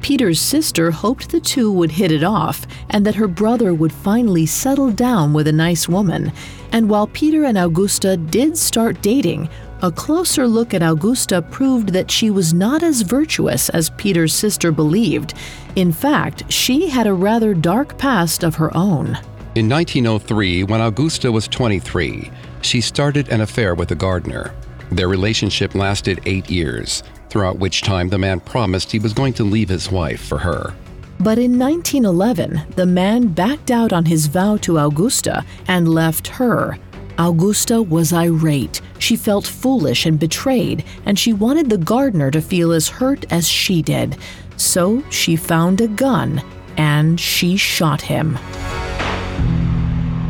Peter's 0.01 0.39
sister 0.39 0.91
hoped 0.91 1.29
the 1.29 1.39
two 1.39 1.71
would 1.71 1.91
hit 1.91 2.11
it 2.11 2.23
off 2.23 2.67
and 2.89 3.05
that 3.05 3.15
her 3.15 3.27
brother 3.27 3.73
would 3.73 3.91
finally 3.91 4.45
settle 4.45 4.91
down 4.91 5.33
with 5.33 5.47
a 5.47 5.51
nice 5.51 5.87
woman. 5.87 6.31
And 6.71 6.89
while 6.89 7.07
Peter 7.07 7.45
and 7.45 7.57
Augusta 7.57 8.17
did 8.17 8.57
start 8.57 9.01
dating, 9.01 9.49
a 9.81 9.91
closer 9.91 10.47
look 10.47 10.73
at 10.73 10.81
Augusta 10.81 11.41
proved 11.41 11.89
that 11.89 12.09
she 12.09 12.29
was 12.29 12.53
not 12.53 12.81
as 12.81 13.01
virtuous 13.01 13.69
as 13.69 13.91
Peter's 13.91 14.33
sister 14.33 14.71
believed. 14.71 15.35
In 15.75 15.91
fact, 15.91 16.51
she 16.51 16.89
had 16.89 17.05
a 17.05 17.13
rather 17.13 17.53
dark 17.53 17.97
past 17.97 18.43
of 18.43 18.55
her 18.55 18.75
own. 18.75 19.17
In 19.55 19.69
1903, 19.69 20.63
when 20.63 20.81
Augusta 20.81 21.31
was 21.31 21.47
23, 21.47 22.31
she 22.61 22.81
started 22.81 23.29
an 23.29 23.41
affair 23.41 23.75
with 23.75 23.91
a 23.91 23.95
gardener. 23.95 24.51
Their 24.91 25.07
relationship 25.07 25.75
lasted 25.75 26.21
eight 26.25 26.49
years, 26.49 27.03
throughout 27.29 27.59
which 27.59 27.81
time 27.81 28.09
the 28.09 28.17
man 28.17 28.39
promised 28.39 28.91
he 28.91 28.99
was 28.99 29.13
going 29.13 29.33
to 29.33 29.43
leave 29.43 29.69
his 29.69 29.91
wife 29.91 30.25
for 30.25 30.39
her. 30.39 30.73
But 31.19 31.39
in 31.39 31.57
1911, 31.57 32.73
the 32.75 32.85
man 32.85 33.27
backed 33.27 33.71
out 33.71 33.91
on 33.91 34.05
his 34.05 34.27
vow 34.27 34.57
to 34.57 34.77
Augusta 34.77 35.43
and 35.67 35.87
left 35.87 36.27
her. 36.27 36.77
Augusta 37.17 37.81
was 37.81 38.13
irate. 38.13 38.81
She 38.99 39.15
felt 39.15 39.47
foolish 39.47 40.05
and 40.05 40.19
betrayed, 40.19 40.83
and 41.05 41.17
she 41.17 41.33
wanted 41.33 41.69
the 41.69 41.77
gardener 41.77 42.29
to 42.31 42.41
feel 42.41 42.71
as 42.71 42.87
hurt 42.87 43.25
as 43.31 43.47
she 43.47 43.81
did. 43.81 44.17
So 44.57 45.03
she 45.09 45.35
found 45.35 45.81
a 45.81 45.87
gun 45.87 46.41
and 46.77 47.19
she 47.19 47.57
shot 47.57 48.01
him. 48.01 48.37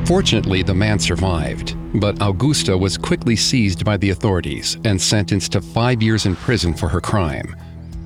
Fortunately, 0.06 0.64
the 0.64 0.74
man 0.74 1.00
survived, 1.00 1.76
but 2.00 2.18
Augusta 2.22 2.78
was 2.78 2.98
quickly 2.98 3.36
seized 3.36 3.84
by 3.84 3.98
the 3.98 4.12
authorities 4.12 4.78
and 4.86 5.02
sentenced 5.02 5.52
to 5.52 5.62
five 5.62 6.02
years 6.02 6.26
in 6.26 6.38
prison 6.38 6.74
for 6.74 6.88
her 6.88 7.02
crime. 7.02 7.54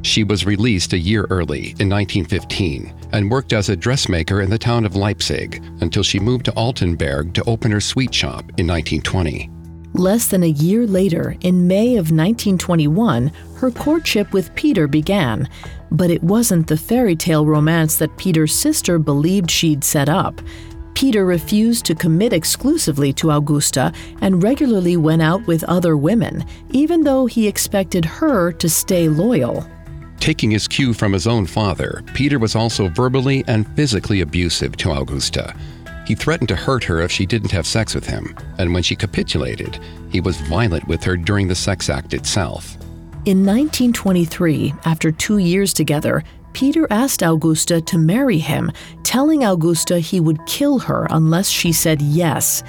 She 0.03 0.23
was 0.23 0.45
released 0.45 0.93
a 0.93 0.97
year 0.97 1.27
early, 1.29 1.75
in 1.79 1.89
1915, 1.89 2.93
and 3.11 3.29
worked 3.29 3.53
as 3.53 3.69
a 3.69 3.75
dressmaker 3.75 4.41
in 4.41 4.49
the 4.49 4.57
town 4.57 4.85
of 4.85 4.95
Leipzig 4.95 5.63
until 5.81 6.03
she 6.03 6.19
moved 6.19 6.45
to 6.45 6.51
Altenburg 6.53 7.33
to 7.33 7.43
open 7.43 7.71
her 7.71 7.81
sweet 7.81 8.13
shop 8.13 8.41
in 8.57 8.67
1920. 8.67 9.49
Less 9.93 10.27
than 10.27 10.43
a 10.43 10.47
year 10.47 10.87
later, 10.87 11.35
in 11.41 11.67
May 11.67 11.97
of 11.97 12.11
1921, 12.11 13.31
her 13.57 13.71
courtship 13.71 14.31
with 14.31 14.55
Peter 14.55 14.87
began. 14.87 15.49
But 15.91 16.09
it 16.09 16.23
wasn't 16.23 16.67
the 16.67 16.77
fairy 16.77 17.15
tale 17.15 17.45
romance 17.45 17.97
that 17.97 18.17
Peter's 18.17 18.55
sister 18.55 18.97
believed 18.97 19.51
she'd 19.51 19.83
set 19.83 20.07
up. 20.07 20.41
Peter 20.93 21.25
refused 21.25 21.85
to 21.85 21.95
commit 21.95 22.31
exclusively 22.31 23.11
to 23.13 23.31
Augusta 23.31 23.91
and 24.21 24.41
regularly 24.41 24.97
went 24.97 25.21
out 25.21 25.45
with 25.45 25.63
other 25.65 25.97
women, 25.97 26.45
even 26.69 27.03
though 27.03 27.25
he 27.25 27.47
expected 27.47 28.05
her 28.05 28.51
to 28.53 28.69
stay 28.69 29.09
loyal. 29.09 29.67
Taking 30.21 30.51
his 30.51 30.67
cue 30.67 30.93
from 30.93 31.13
his 31.13 31.25
own 31.25 31.47
father, 31.47 32.03
Peter 32.13 32.37
was 32.37 32.55
also 32.55 32.87
verbally 32.89 33.43
and 33.47 33.67
physically 33.75 34.21
abusive 34.21 34.77
to 34.77 34.91
Augusta. 34.91 35.55
He 36.05 36.13
threatened 36.13 36.49
to 36.49 36.55
hurt 36.55 36.83
her 36.83 37.01
if 37.01 37.11
she 37.11 37.25
didn't 37.25 37.49
have 37.49 37.65
sex 37.65 37.95
with 37.95 38.05
him, 38.05 38.35
and 38.59 38.71
when 38.71 38.83
she 38.83 38.95
capitulated, 38.95 39.79
he 40.11 40.21
was 40.21 40.39
violent 40.41 40.87
with 40.87 41.03
her 41.03 41.17
during 41.17 41.47
the 41.47 41.55
sex 41.55 41.89
act 41.89 42.13
itself. 42.13 42.75
In 43.25 43.43
1923, 43.43 44.75
after 44.85 45.11
two 45.11 45.39
years 45.39 45.73
together, 45.73 46.23
Peter 46.53 46.85
asked 46.91 47.23
Augusta 47.23 47.81
to 47.81 47.97
marry 47.97 48.37
him, 48.37 48.71
telling 49.01 49.43
Augusta 49.43 49.97
he 49.97 50.19
would 50.19 50.45
kill 50.45 50.77
her 50.77 51.07
unless 51.09 51.49
she 51.49 51.71
said 51.71 51.99
yes. 51.99 52.61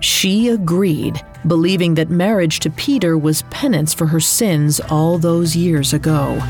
She 0.00 0.48
agreed, 0.48 1.22
believing 1.46 1.94
that 1.94 2.10
marriage 2.10 2.58
to 2.60 2.70
Peter 2.70 3.16
was 3.16 3.42
penance 3.42 3.94
for 3.94 4.06
her 4.06 4.20
sins 4.20 4.80
all 4.90 5.18
those 5.18 5.54
years 5.54 5.92
ago. 5.92 6.42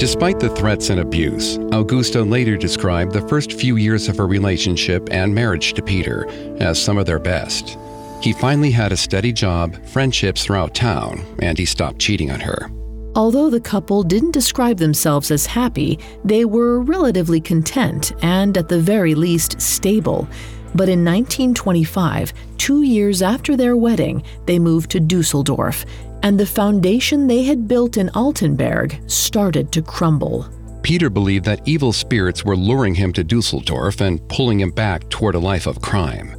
Despite 0.00 0.40
the 0.40 0.48
threats 0.48 0.88
and 0.88 0.98
abuse, 0.98 1.58
Augusta 1.72 2.22
later 2.22 2.56
described 2.56 3.12
the 3.12 3.28
first 3.28 3.52
few 3.52 3.76
years 3.76 4.08
of 4.08 4.16
her 4.16 4.26
relationship 4.26 5.06
and 5.10 5.34
marriage 5.34 5.74
to 5.74 5.82
Peter 5.82 6.26
as 6.58 6.82
some 6.82 6.96
of 6.96 7.04
their 7.04 7.18
best. 7.18 7.76
He 8.22 8.32
finally 8.32 8.70
had 8.70 8.92
a 8.92 8.96
steady 8.96 9.30
job, 9.30 9.76
friendships 9.88 10.42
throughout 10.42 10.74
town, 10.74 11.22
and 11.42 11.58
he 11.58 11.66
stopped 11.66 11.98
cheating 11.98 12.30
on 12.30 12.40
her. 12.40 12.70
Although 13.14 13.50
the 13.50 13.60
couple 13.60 14.02
didn't 14.02 14.30
describe 14.30 14.78
themselves 14.78 15.30
as 15.30 15.44
happy, 15.44 15.98
they 16.24 16.46
were 16.46 16.80
relatively 16.80 17.38
content 17.38 18.14
and, 18.22 18.56
at 18.56 18.70
the 18.70 18.80
very 18.80 19.14
least, 19.14 19.60
stable. 19.60 20.26
But 20.74 20.88
in 20.88 21.04
1925, 21.04 22.32
two 22.56 22.84
years 22.84 23.20
after 23.20 23.54
their 23.54 23.76
wedding, 23.76 24.22
they 24.46 24.58
moved 24.58 24.92
to 24.92 24.98
Düsseldorf, 24.98 25.84
and 26.22 26.38
the 26.38 26.46
foundation 26.46 27.26
they 27.26 27.42
had 27.42 27.68
built 27.68 27.96
in 27.96 28.08
Altenburg 28.10 29.10
started 29.10 29.72
to 29.72 29.82
crumble. 29.82 30.48
Peter 30.82 31.10
believed 31.10 31.44
that 31.44 31.66
evil 31.66 31.92
spirits 31.92 32.44
were 32.44 32.56
luring 32.56 32.94
him 32.94 33.12
to 33.12 33.24
Düsseldorf 33.24 34.00
and 34.00 34.26
pulling 34.28 34.60
him 34.60 34.70
back 34.70 35.08
toward 35.10 35.34
a 35.34 35.38
life 35.38 35.66
of 35.66 35.82
crime. 35.82 36.34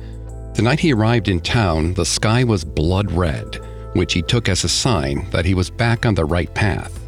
The 0.55 0.63
night 0.63 0.79
he 0.79 0.93
arrived 0.93 1.27
in 1.27 1.39
town, 1.39 1.93
the 1.93 2.05
sky 2.05 2.43
was 2.43 2.63
blood 2.63 3.11
red 3.11 3.59
which 3.93 4.13
he 4.13 4.21
took 4.21 4.49
as 4.49 4.63
a 4.63 4.69
sign 4.69 5.27
that 5.31 5.45
he 5.45 5.53
was 5.53 5.69
back 5.69 6.05
on 6.05 6.15
the 6.15 6.25
right 6.25 6.53
path. 6.53 6.99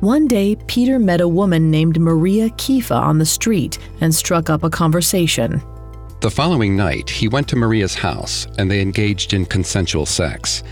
One 0.00 0.28
day, 0.28 0.56
Peter 0.66 0.98
met 0.98 1.20
a 1.20 1.28
woman 1.28 1.70
named 1.70 1.98
Maria 1.98 2.50
Kifa 2.50 2.96
on 2.96 3.18
the 3.18 3.26
street 3.26 3.78
and 4.00 4.14
struck 4.14 4.48
up 4.48 4.62
a 4.62 4.70
conversation. 4.70 5.60
The 6.20 6.30
following 6.30 6.76
night, 6.76 7.10
he 7.10 7.28
went 7.28 7.48
to 7.48 7.56
Maria's 7.56 7.94
house 7.94 8.46
and 8.58 8.70
they 8.70 8.80
engaged 8.80 9.34
in 9.34 9.46
consensual 9.46 10.06
sex. 10.06 10.62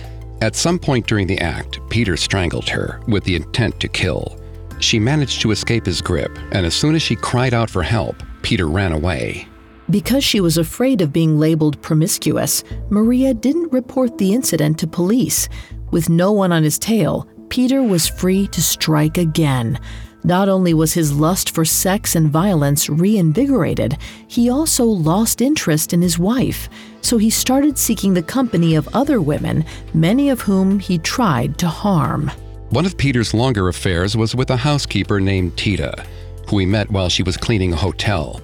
At 0.42 0.54
some 0.54 0.78
point 0.78 1.06
during 1.06 1.26
the 1.26 1.38
act, 1.38 1.80
Peter 1.88 2.16
strangled 2.16 2.68
her 2.68 3.00
with 3.08 3.24
the 3.24 3.36
intent 3.36 3.80
to 3.80 3.88
kill. 3.88 4.38
She 4.80 4.98
managed 4.98 5.40
to 5.40 5.50
escape 5.50 5.86
his 5.86 6.02
grip, 6.02 6.38
and 6.52 6.66
as 6.66 6.74
soon 6.74 6.94
as 6.94 7.02
she 7.02 7.16
cried 7.16 7.54
out 7.54 7.70
for 7.70 7.82
help, 7.82 8.22
Peter 8.42 8.68
ran 8.68 8.92
away. 8.92 9.48
Because 9.88 10.24
she 10.24 10.40
was 10.40 10.58
afraid 10.58 11.00
of 11.00 11.12
being 11.12 11.38
labeled 11.38 11.80
promiscuous, 11.80 12.64
Maria 12.90 13.32
didn't 13.32 13.72
report 13.72 14.18
the 14.18 14.34
incident 14.34 14.78
to 14.80 14.86
police. 14.86 15.48
With 15.90 16.08
no 16.08 16.32
one 16.32 16.52
on 16.52 16.64
his 16.64 16.78
tail, 16.78 17.26
Peter 17.48 17.82
was 17.82 18.08
free 18.08 18.46
to 18.48 18.62
strike 18.62 19.16
again. 19.16 19.78
Not 20.26 20.48
only 20.48 20.74
was 20.74 20.92
his 20.92 21.12
lust 21.12 21.50
for 21.50 21.64
sex 21.64 22.16
and 22.16 22.28
violence 22.28 22.88
reinvigorated, 22.88 23.96
he 24.26 24.50
also 24.50 24.84
lost 24.84 25.40
interest 25.40 25.92
in 25.92 26.02
his 26.02 26.18
wife. 26.18 26.68
So 27.00 27.16
he 27.16 27.30
started 27.30 27.78
seeking 27.78 28.12
the 28.12 28.24
company 28.24 28.74
of 28.74 28.88
other 28.92 29.20
women, 29.20 29.64
many 29.94 30.30
of 30.30 30.40
whom 30.40 30.80
he 30.80 30.98
tried 30.98 31.58
to 31.58 31.68
harm. 31.68 32.32
One 32.70 32.84
of 32.84 32.98
Peter's 32.98 33.34
longer 33.34 33.68
affairs 33.68 34.16
was 34.16 34.34
with 34.34 34.50
a 34.50 34.56
housekeeper 34.56 35.20
named 35.20 35.56
Tita, 35.56 36.04
who 36.50 36.58
he 36.58 36.66
met 36.66 36.90
while 36.90 37.08
she 37.08 37.22
was 37.22 37.36
cleaning 37.36 37.72
a 37.72 37.76
hotel. 37.76 38.40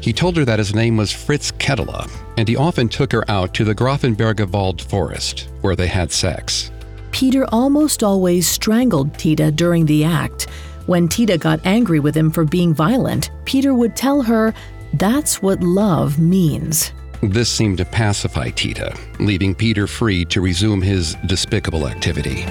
He 0.00 0.14
told 0.14 0.38
her 0.38 0.44
that 0.46 0.58
his 0.58 0.74
name 0.74 0.96
was 0.96 1.12
Fritz 1.12 1.50
Kettler, 1.50 2.06
and 2.38 2.48
he 2.48 2.56
often 2.56 2.88
took 2.88 3.12
her 3.12 3.30
out 3.30 3.52
to 3.52 3.64
the 3.64 3.74
Grafenberger 3.74 4.50
Wald 4.50 4.80
forest, 4.80 5.50
where 5.60 5.76
they 5.76 5.88
had 5.88 6.10
sex. 6.10 6.70
Peter 7.12 7.46
almost 7.52 8.02
always 8.02 8.48
strangled 8.48 9.18
Tita 9.18 9.50
during 9.50 9.84
the 9.84 10.02
act. 10.02 10.46
When 10.86 11.08
Tita 11.08 11.36
got 11.36 11.58
angry 11.66 11.98
with 11.98 12.16
him 12.16 12.30
for 12.30 12.44
being 12.44 12.72
violent, 12.72 13.30
Peter 13.44 13.74
would 13.74 13.96
tell 13.96 14.22
her, 14.22 14.54
That's 14.94 15.42
what 15.42 15.60
love 15.60 16.20
means. 16.20 16.92
This 17.22 17.50
seemed 17.50 17.78
to 17.78 17.84
pacify 17.84 18.50
Tita, 18.50 18.96
leaving 19.18 19.52
Peter 19.52 19.88
free 19.88 20.24
to 20.26 20.40
resume 20.40 20.80
his 20.80 21.16
despicable 21.26 21.88
activity. 21.88 22.46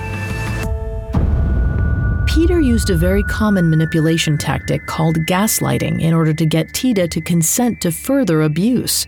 Peter 2.27 2.59
used 2.59 2.89
a 2.89 2.97
very 2.97 3.23
common 3.23 3.69
manipulation 3.69 4.37
tactic 4.37 4.85
called 4.85 5.15
gaslighting 5.19 6.01
in 6.01 6.13
order 6.13 6.33
to 6.33 6.45
get 6.45 6.73
Tita 6.73 7.07
to 7.07 7.21
consent 7.21 7.79
to 7.79 7.91
further 7.91 8.41
abuse. 8.41 9.07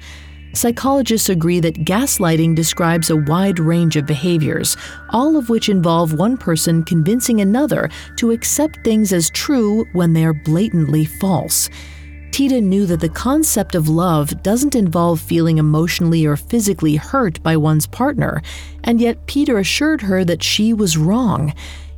Psychologists 0.54 1.30
agree 1.30 1.60
that 1.60 1.86
gaslighting 1.86 2.56
describes 2.56 3.10
a 3.10 3.16
wide 3.16 3.60
range 3.60 3.96
of 3.96 4.06
behaviors, 4.06 4.76
all 5.10 5.38
of 5.38 5.50
which 5.50 5.70
involve 5.70 6.14
one 6.14 6.38
person 6.38 6.84
convincing 6.84 7.42
another 7.42 7.90
to 8.16 8.32
accept 8.32 8.84
things 8.84 9.14
as 9.14 9.30
true 9.30 9.86
when 9.94 10.14
they 10.14 10.26
are 10.26 10.34
blatantly 10.34 11.06
false. 11.06 11.70
Tita 12.32 12.60
knew 12.60 12.86
that 12.86 13.00
the 13.00 13.10
concept 13.10 13.76
of 13.76 13.88
love 13.88 14.44
doesn't 14.44 14.76
involve 14.76 15.22
feeling 15.22 15.58
emotionally 15.58 16.26
or 16.26 16.36
physically 16.36 16.96
hurt 16.96 17.42
by 17.44 17.56
one's 17.56 17.88
partner, 17.88 18.42
and 18.84 19.00
yet 19.00 19.28
Peter 19.28 19.58
assured 19.58 20.02
her 20.02 20.26
that 20.26 20.44
she 20.44 20.74
was 20.74 20.98
wrong 20.98 21.54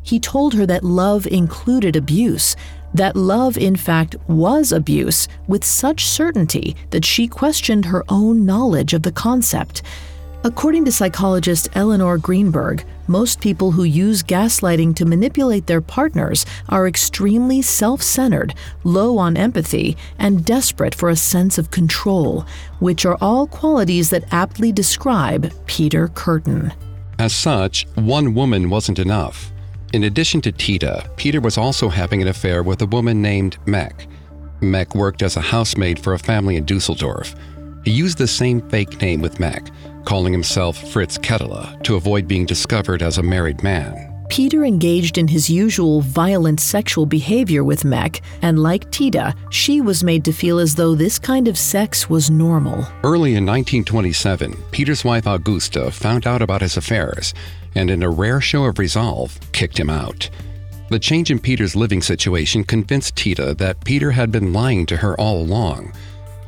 he 0.09 0.19
told 0.19 0.55
her 0.55 0.65
that 0.65 0.83
love 0.83 1.27
included 1.27 1.95
abuse, 1.95 2.55
that 2.93 3.15
love, 3.15 3.57
in 3.57 3.75
fact, 3.75 4.15
was 4.27 4.71
abuse 4.71 5.27
with 5.47 5.63
such 5.63 6.05
certainty 6.05 6.75
that 6.89 7.05
she 7.05 7.27
questioned 7.27 7.85
her 7.85 8.03
own 8.09 8.45
knowledge 8.45 8.93
of 8.93 9.03
the 9.03 9.11
concept. 9.11 9.81
According 10.43 10.85
to 10.85 10.91
psychologist 10.91 11.67
Eleanor 11.73 12.17
Greenberg, 12.17 12.85
most 13.07 13.41
people 13.41 13.71
who 13.71 13.83
use 13.83 14.23
gaslighting 14.23 14.95
to 14.95 15.05
manipulate 15.05 15.67
their 15.67 15.81
partners 15.81 16.45
are 16.69 16.87
extremely 16.87 17.61
self 17.61 18.01
centered, 18.01 18.53
low 18.85 19.17
on 19.17 19.35
empathy, 19.35 19.97
and 20.17 20.45
desperate 20.45 20.95
for 20.95 21.09
a 21.09 21.15
sense 21.15 21.57
of 21.57 21.71
control, 21.71 22.45
which 22.79 23.05
are 23.05 23.17
all 23.19 23.47
qualities 23.47 24.09
that 24.11 24.31
aptly 24.31 24.71
describe 24.71 25.51
Peter 25.65 26.07
Kürten. 26.07 26.73
As 27.17 27.33
such, 27.35 27.85
one 27.95 28.33
woman 28.33 28.69
wasn't 28.69 28.99
enough. 28.99 29.51
In 29.91 30.03
addition 30.03 30.39
to 30.41 30.51
Tita, 30.51 31.09
Peter 31.15 31.41
was 31.41 31.57
also 31.57 31.89
having 31.89 32.21
an 32.21 32.27
affair 32.27 32.61
with 32.61 32.81
a 32.83 32.85
woman 32.85 33.23
named 33.23 33.57
Mek. 33.65 34.07
Mek 34.61 34.93
worked 34.93 35.23
as 35.23 35.35
a 35.35 35.41
housemaid 35.41 35.97
for 35.97 36.13
a 36.13 36.19
family 36.19 36.57
in 36.57 36.65
Düsseldorf. 36.65 37.35
He 37.85 37.91
used 37.91 38.19
the 38.19 38.27
same 38.27 38.61
fake 38.69 39.01
name 39.01 39.19
with 39.19 39.39
Mek, 39.39 39.67
calling 40.05 40.31
himself 40.31 40.77
Fritz 40.91 41.17
Kettler 41.17 41.75
to 41.83 41.95
avoid 41.95 42.27
being 42.27 42.45
discovered 42.45 43.01
as 43.01 43.17
a 43.17 43.23
married 43.23 43.63
man. 43.63 44.08
Peter 44.29 44.63
engaged 44.63 45.17
in 45.17 45.27
his 45.27 45.49
usual 45.49 46.01
violent 46.01 46.59
sexual 46.59 47.05
behavior 47.05 47.63
with 47.63 47.83
Mek, 47.83 48.21
and 48.43 48.61
like 48.61 48.89
Tita, 48.91 49.33
she 49.49 49.81
was 49.81 50.03
made 50.03 50.23
to 50.23 50.31
feel 50.31 50.59
as 50.59 50.75
though 50.75 50.93
this 50.93 51.17
kind 51.17 51.47
of 51.47 51.57
sex 51.57 52.09
was 52.09 52.29
normal. 52.29 52.87
Early 53.03 53.35
in 53.35 53.45
1927, 53.45 54.55
Peter's 54.71 55.03
wife 55.03 55.25
Augusta 55.25 55.89
found 55.89 56.27
out 56.27 56.43
about 56.43 56.61
his 56.61 56.77
affairs 56.77 57.33
and, 57.73 57.89
in 57.89 58.03
a 58.03 58.09
rare 58.09 58.39
show 58.39 58.65
of 58.65 58.77
resolve, 58.77 59.37
kicked 59.51 59.79
him 59.79 59.89
out. 59.89 60.29
The 60.89 60.99
change 60.99 61.31
in 61.31 61.39
Peter's 61.39 61.75
living 61.75 62.01
situation 62.01 62.63
convinced 62.63 63.15
Tita 63.15 63.55
that 63.55 63.83
Peter 63.83 64.11
had 64.11 64.31
been 64.31 64.53
lying 64.53 64.85
to 64.87 64.97
her 64.97 65.19
all 65.19 65.41
along. 65.41 65.93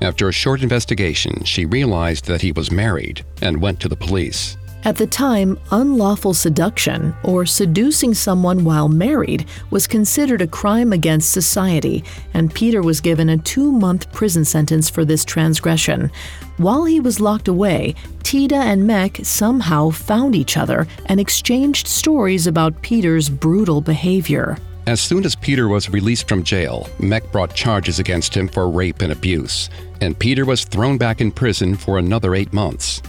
After 0.02 0.30
a 0.30 0.34
short 0.34 0.64
investigation, 0.64 1.44
she 1.44 1.66
realized 1.66 2.26
that 2.26 2.42
he 2.42 2.52
was 2.52 2.72
married 2.72 3.24
and 3.42 3.62
went 3.62 3.80
to 3.82 3.88
the 3.88 3.96
police. 3.96 4.58
At 4.84 4.96
the 4.96 5.06
time, 5.06 5.60
unlawful 5.70 6.34
seduction, 6.34 7.14
or 7.24 7.46
seducing 7.46 8.16
someone 8.16 8.64
while 8.64 8.90
married, 8.90 9.46
was 9.70 9.86
considered 9.86 10.42
a 10.42 10.48
crime 10.48 10.92
against 10.92 11.32
society, 11.32 12.04
and 12.34 12.52
Peter 12.52 12.82
was 12.82 13.00
given 13.00 13.30
a 13.30 13.38
two 13.38 13.72
month 13.72 14.12
prison 14.12 14.44
sentence 14.44 14.90
for 14.90 15.06
this 15.06 15.24
transgression. 15.24 16.10
While 16.58 16.86
he 16.86 17.00
was 17.00 17.20
locked 17.20 17.48
away, 17.48 17.94
Tita 18.24 18.56
and 18.56 18.88
Mek 18.88 19.20
somehow 19.22 19.92
found 19.92 20.36
each 20.36 20.58
other 20.58 20.88
and 21.06 21.20
exchanged 21.20 21.88
stories 21.88 22.48
about 22.48 22.82
Peter's 22.82 23.30
brutal 23.30 23.82
behavior. 23.82 24.58
As 24.88 25.00
soon 25.00 25.26
as 25.26 25.36
Peter 25.36 25.68
was 25.68 25.92
released 25.92 26.28
from 26.28 26.44
jail, 26.44 26.90
Mek 26.98 27.32
brought 27.32 27.54
charges 27.54 28.00
against 28.00 28.36
him 28.36 28.48
for 28.48 28.68
rape 28.68 29.04
and 29.04 29.12
abuse, 29.12 29.70
and 30.02 30.18
Peter 30.18 30.44
was 30.44 30.66
thrown 30.66 30.98
back 30.98 31.22
in 31.22 31.32
prison 31.32 31.76
for 31.76 32.00
another 32.00 32.34
eight 32.34 32.52
months. 32.52 33.04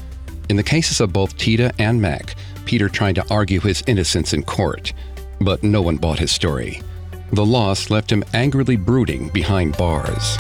In 0.52 0.56
the 0.56 0.62
cases 0.62 1.00
of 1.00 1.14
both 1.14 1.38
Tita 1.38 1.72
and 1.78 1.98
Mek, 1.98 2.34
Peter 2.66 2.90
tried 2.90 3.14
to 3.14 3.24
argue 3.30 3.58
his 3.58 3.82
innocence 3.86 4.34
in 4.34 4.42
court, 4.42 4.92
but 5.40 5.62
no 5.62 5.80
one 5.80 5.96
bought 5.96 6.18
his 6.18 6.30
story. 6.30 6.82
The 7.32 7.46
loss 7.46 7.88
left 7.88 8.12
him 8.12 8.22
angrily 8.34 8.76
brooding 8.76 9.30
behind 9.30 9.78
bars. 9.78 10.36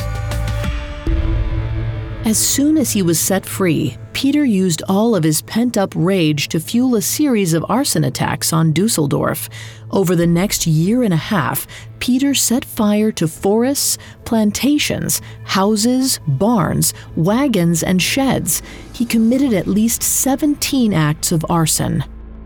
As 2.24 2.38
soon 2.38 2.78
as 2.78 2.92
he 2.92 3.02
was 3.02 3.18
set 3.18 3.44
free, 3.44 3.96
Peter 4.12 4.44
used 4.44 4.80
all 4.88 5.16
of 5.16 5.24
his 5.24 5.42
pent 5.42 5.76
up 5.76 5.92
rage 5.96 6.46
to 6.48 6.60
fuel 6.60 6.94
a 6.94 7.02
series 7.02 7.52
of 7.52 7.66
arson 7.68 8.04
attacks 8.04 8.52
on 8.52 8.72
Düsseldorf. 8.72 9.48
Over 9.90 10.14
the 10.14 10.26
next 10.26 10.64
year 10.64 11.02
and 11.02 11.12
a 11.12 11.16
half, 11.16 11.66
Peter 11.98 12.32
set 12.32 12.64
fire 12.64 13.10
to 13.10 13.26
forests, 13.26 13.98
plantations, 14.24 15.20
houses, 15.42 16.20
barns, 16.28 16.94
wagons, 17.16 17.82
and 17.82 18.00
sheds. 18.00 18.62
He 18.92 19.04
committed 19.04 19.52
at 19.52 19.66
least 19.66 20.04
17 20.04 20.94
acts 20.94 21.32
of 21.32 21.44
arson. 21.50 22.04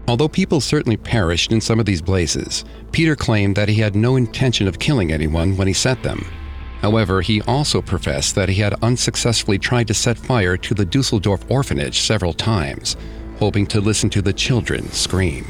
Although 0.09 0.29
people 0.29 0.63
certainly 0.63 0.97
perished 0.97 1.53
in 1.53 1.61
some 1.61 1.79
of 1.79 1.85
these 1.85 2.01
blazes, 2.01 2.65
Peter 2.93 3.15
claimed 3.15 3.57
that 3.57 3.69
he 3.69 3.75
had 3.75 3.95
no 3.95 4.17
intention 4.17 4.69
of 4.69 4.79
killing 4.79 5.13
anyone 5.13 5.55
when 5.55 5.69
he 5.69 5.75
set 5.75 6.03
them. 6.03 6.25
However, 6.87 7.21
he 7.21 7.43
also 7.43 7.83
professed 7.83 8.37
that 8.37 8.49
he 8.49 8.61
had 8.61 8.81
unsuccessfully 8.81 9.59
tried 9.59 9.89
to 9.89 9.93
set 9.93 10.17
fire 10.17 10.57
to 10.59 10.73
the 10.73 10.87
Düsseldorf 10.87 11.43
orphanage 11.51 11.99
several 11.99 12.33
times, 12.33 12.95
hoping 13.41 13.67
to 13.67 13.81
listen 13.81 14.09
to 14.11 14.23
the 14.23 14.33
children 14.33 14.89
scream. 14.93 15.47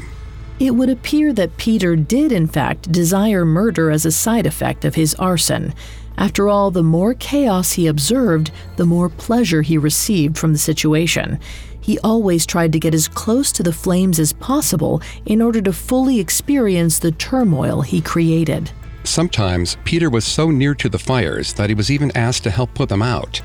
It 0.59 0.71
would 0.71 0.89
appear 0.89 1.33
that 1.33 1.57
Peter 1.57 1.95
did, 1.95 2.31
in 2.31 2.47
fact, 2.47 2.91
desire 2.91 3.45
murder 3.45 3.91
as 3.91 4.03
a 4.03 4.11
side 4.11 4.47
effect 4.47 4.83
of 4.83 4.95
his 4.95 5.13
arson. 5.19 5.75
After 6.17 6.49
all, 6.49 6.71
the 6.71 6.81
more 6.81 7.13
chaos 7.13 7.73
he 7.73 7.85
observed, 7.85 8.49
the 8.77 8.87
more 8.87 9.07
pleasure 9.07 9.61
he 9.61 9.77
received 9.77 10.39
from 10.39 10.53
the 10.53 10.57
situation. 10.57 11.39
He 11.79 11.99
always 11.99 12.47
tried 12.47 12.73
to 12.73 12.79
get 12.79 12.95
as 12.95 13.07
close 13.07 13.51
to 13.51 13.61
the 13.61 13.71
flames 13.71 14.19
as 14.19 14.33
possible 14.33 15.03
in 15.27 15.43
order 15.43 15.61
to 15.61 15.71
fully 15.71 16.19
experience 16.19 16.97
the 16.97 17.11
turmoil 17.11 17.81
he 17.81 18.01
created. 18.01 18.71
Sometimes 19.07 19.77
Peter 19.85 20.09
was 20.09 20.25
so 20.25 20.51
near 20.51 20.75
to 20.75 20.89
the 20.89 20.99
fires 20.99 21.53
that 21.53 21.69
he 21.69 21.73
was 21.73 21.89
even 21.89 22.15
asked 22.15 22.43
to 22.43 22.51
help 22.51 22.73
put 22.73 22.89
them 22.89 23.01
out. 23.01 23.41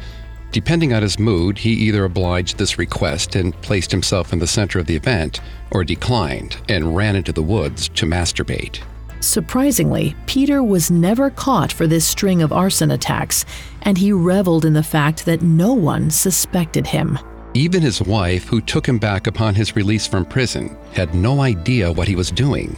Depending 0.50 0.92
on 0.92 1.02
his 1.02 1.20
mood, 1.20 1.56
he 1.56 1.70
either 1.70 2.04
obliged 2.04 2.58
this 2.58 2.78
request 2.78 3.36
and 3.36 3.58
placed 3.62 3.92
himself 3.92 4.32
in 4.32 4.40
the 4.40 4.46
center 4.46 4.80
of 4.80 4.86
the 4.86 4.96
event, 4.96 5.40
or 5.70 5.84
declined 5.84 6.56
and 6.68 6.96
ran 6.96 7.14
into 7.14 7.32
the 7.32 7.44
woods 7.44 7.88
to 7.90 8.06
masturbate. 8.06 8.80
Surprisingly, 9.20 10.16
Peter 10.26 10.64
was 10.64 10.90
never 10.90 11.30
caught 11.30 11.72
for 11.72 11.86
this 11.86 12.04
string 12.04 12.42
of 12.42 12.52
arson 12.52 12.90
attacks, 12.90 13.46
and 13.82 13.96
he 13.96 14.12
reveled 14.12 14.64
in 14.64 14.72
the 14.72 14.82
fact 14.82 15.24
that 15.24 15.42
no 15.42 15.72
one 15.72 16.10
suspected 16.10 16.88
him. 16.88 17.18
Even 17.54 17.80
his 17.80 18.02
wife, 18.02 18.48
who 18.48 18.60
took 18.60 18.86
him 18.86 18.98
back 18.98 19.28
upon 19.28 19.54
his 19.54 19.76
release 19.76 20.08
from 20.08 20.24
prison, 20.24 20.76
had 20.92 21.14
no 21.14 21.40
idea 21.40 21.92
what 21.92 22.08
he 22.08 22.16
was 22.16 22.32
doing. 22.32 22.76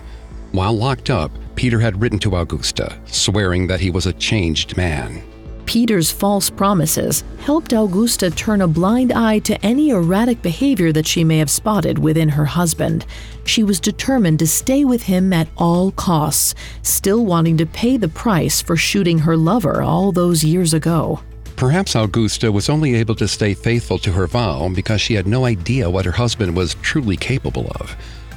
While 0.54 0.74
locked 0.74 1.10
up, 1.10 1.32
Peter 1.56 1.80
had 1.80 2.00
written 2.00 2.20
to 2.20 2.36
Augusta, 2.36 2.96
swearing 3.06 3.66
that 3.66 3.80
he 3.80 3.90
was 3.90 4.06
a 4.06 4.12
changed 4.12 4.76
man. 4.76 5.20
Peter's 5.66 6.12
false 6.12 6.48
promises 6.48 7.24
helped 7.40 7.72
Augusta 7.72 8.30
turn 8.30 8.60
a 8.60 8.68
blind 8.68 9.10
eye 9.10 9.40
to 9.40 9.60
any 9.66 9.90
erratic 9.90 10.42
behavior 10.42 10.92
that 10.92 11.08
she 11.08 11.24
may 11.24 11.38
have 11.38 11.50
spotted 11.50 11.98
within 11.98 12.28
her 12.28 12.44
husband. 12.44 13.04
She 13.44 13.64
was 13.64 13.80
determined 13.80 14.38
to 14.38 14.46
stay 14.46 14.84
with 14.84 15.02
him 15.02 15.32
at 15.32 15.48
all 15.56 15.90
costs, 15.90 16.54
still 16.82 17.26
wanting 17.26 17.56
to 17.56 17.66
pay 17.66 17.96
the 17.96 18.06
price 18.06 18.62
for 18.62 18.76
shooting 18.76 19.18
her 19.18 19.36
lover 19.36 19.82
all 19.82 20.12
those 20.12 20.44
years 20.44 20.72
ago. 20.72 21.18
Perhaps 21.56 21.96
Augusta 21.96 22.52
was 22.52 22.68
only 22.68 22.94
able 22.94 23.16
to 23.16 23.26
stay 23.26 23.54
faithful 23.54 23.98
to 23.98 24.12
her 24.12 24.28
vow 24.28 24.68
because 24.68 25.00
she 25.00 25.14
had 25.14 25.26
no 25.26 25.46
idea 25.46 25.90
what 25.90 26.04
her 26.04 26.12
husband 26.12 26.56
was 26.56 26.76
truly 26.76 27.16
capable 27.16 27.72
of. 27.80 27.96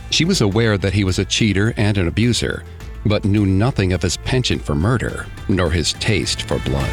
She 0.10 0.26
was 0.26 0.42
aware 0.42 0.78
that 0.78 0.94
he 0.94 1.04
was 1.04 1.20
a 1.20 1.26
cheater 1.26 1.74
and 1.78 1.98
an 1.98 2.08
abuser, 2.08 2.64
but 3.06 3.26
knew 3.26 3.46
nothing 3.46 3.94
of 3.94 4.02
his 4.02 4.18
penchant 4.18 4.64
for 4.64 4.76
murder, 4.76 5.26
nor 5.48 5.70
his 5.70 5.94
taste 5.94 6.44
for 6.44 6.60
blood. 6.60 6.90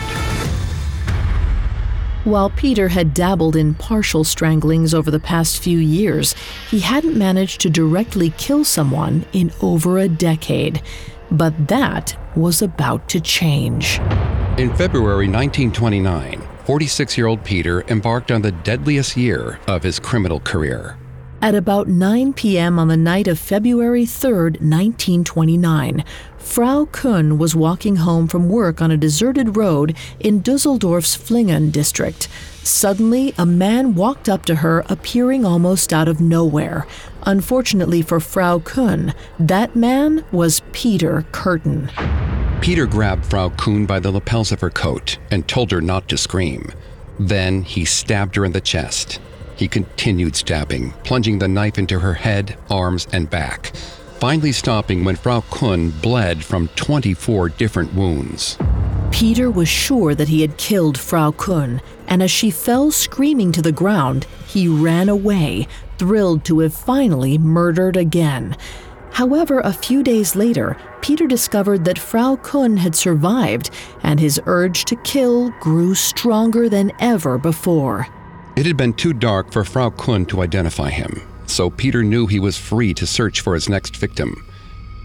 While 2.24 2.48
Peter 2.50 2.88
had 2.88 3.12
dabbled 3.12 3.54
in 3.54 3.74
partial 3.74 4.24
stranglings 4.24 4.94
over 4.94 5.10
the 5.10 5.20
past 5.20 5.62
few 5.62 5.78
years, 5.78 6.34
he 6.70 6.80
hadn't 6.80 7.18
managed 7.18 7.60
to 7.60 7.70
directly 7.70 8.30
kill 8.38 8.64
someone 8.64 9.26
in 9.34 9.52
over 9.60 9.98
a 9.98 10.08
decade. 10.08 10.80
But 11.30 11.68
that 11.68 12.16
was 12.34 12.62
about 12.62 13.08
to 13.10 13.20
change. 13.20 13.98
In 14.56 14.74
February 14.74 15.28
1929, 15.28 16.42
46 16.64 17.18
year 17.18 17.26
old 17.26 17.44
Peter 17.44 17.82
embarked 17.88 18.32
on 18.32 18.40
the 18.40 18.52
deadliest 18.52 19.18
year 19.18 19.60
of 19.68 19.82
his 19.82 19.98
criminal 19.98 20.40
career. 20.40 20.96
At 21.44 21.54
about 21.54 21.88
9 21.88 22.32
p.m. 22.32 22.78
on 22.78 22.88
the 22.88 22.96
night 22.96 23.28
of 23.28 23.38
February 23.38 24.06
3, 24.06 24.30
1929, 24.30 26.02
Frau 26.38 26.86
Kuhn 26.86 27.36
was 27.36 27.54
walking 27.54 27.96
home 27.96 28.28
from 28.28 28.48
work 28.48 28.80
on 28.80 28.90
a 28.90 28.96
deserted 28.96 29.54
road 29.54 29.94
in 30.18 30.40
Düsseldorf's 30.40 31.14
Flingen 31.14 31.70
district. 31.70 32.28
Suddenly, 32.62 33.34
a 33.36 33.44
man 33.44 33.94
walked 33.94 34.26
up 34.26 34.46
to 34.46 34.54
her, 34.54 34.86
appearing 34.88 35.44
almost 35.44 35.92
out 35.92 36.08
of 36.08 36.18
nowhere. 36.18 36.86
Unfortunately 37.24 38.00
for 38.00 38.20
Frau 38.20 38.60
Kuhn, 38.60 39.12
that 39.38 39.76
man 39.76 40.24
was 40.32 40.62
Peter 40.72 41.26
Kürten. 41.32 41.90
Peter 42.62 42.86
grabbed 42.86 43.26
Frau 43.26 43.50
Kuhn 43.50 43.84
by 43.84 44.00
the 44.00 44.10
lapels 44.10 44.50
of 44.50 44.62
her 44.62 44.70
coat 44.70 45.18
and 45.30 45.46
told 45.46 45.72
her 45.72 45.82
not 45.82 46.08
to 46.08 46.16
scream. 46.16 46.72
Then 47.20 47.64
he 47.64 47.84
stabbed 47.84 48.34
her 48.36 48.46
in 48.46 48.52
the 48.52 48.62
chest. 48.62 49.20
He 49.56 49.68
continued 49.68 50.36
stabbing, 50.36 50.92
plunging 51.04 51.38
the 51.38 51.48
knife 51.48 51.78
into 51.78 52.00
her 52.00 52.14
head, 52.14 52.56
arms, 52.70 53.06
and 53.12 53.30
back, 53.30 53.72
finally 54.18 54.52
stopping 54.52 55.04
when 55.04 55.16
Frau 55.16 55.42
Kuhn 55.50 55.90
bled 55.90 56.44
from 56.44 56.68
24 56.76 57.50
different 57.50 57.94
wounds. 57.94 58.58
Peter 59.12 59.48
was 59.48 59.68
sure 59.68 60.14
that 60.14 60.28
he 60.28 60.40
had 60.40 60.56
killed 60.56 60.98
Frau 60.98 61.30
Kuhn, 61.30 61.80
and 62.08 62.20
as 62.20 62.32
she 62.32 62.50
fell 62.50 62.90
screaming 62.90 63.52
to 63.52 63.62
the 63.62 63.70
ground, 63.70 64.26
he 64.48 64.66
ran 64.66 65.08
away, 65.08 65.68
thrilled 65.98 66.44
to 66.44 66.58
have 66.58 66.74
finally 66.74 67.38
murdered 67.38 67.96
again. 67.96 68.56
However, 69.12 69.60
a 69.60 69.72
few 69.72 70.02
days 70.02 70.34
later, 70.34 70.76
Peter 71.00 71.28
discovered 71.28 71.84
that 71.84 71.98
Frau 71.98 72.34
Kuhn 72.36 72.76
had 72.76 72.96
survived, 72.96 73.70
and 74.02 74.18
his 74.18 74.40
urge 74.46 74.84
to 74.86 74.96
kill 74.96 75.50
grew 75.60 75.94
stronger 75.94 76.68
than 76.68 76.90
ever 76.98 77.38
before. 77.38 78.08
It 78.56 78.66
had 78.66 78.76
been 78.76 78.92
too 78.92 79.12
dark 79.12 79.52
for 79.52 79.64
Frau 79.64 79.90
Kuhn 79.90 80.26
to 80.26 80.40
identify 80.40 80.90
him, 80.90 81.22
so 81.46 81.70
Peter 81.70 82.04
knew 82.04 82.28
he 82.28 82.38
was 82.38 82.56
free 82.56 82.94
to 82.94 83.06
search 83.06 83.40
for 83.40 83.54
his 83.54 83.68
next 83.68 83.96
victim. 83.96 84.46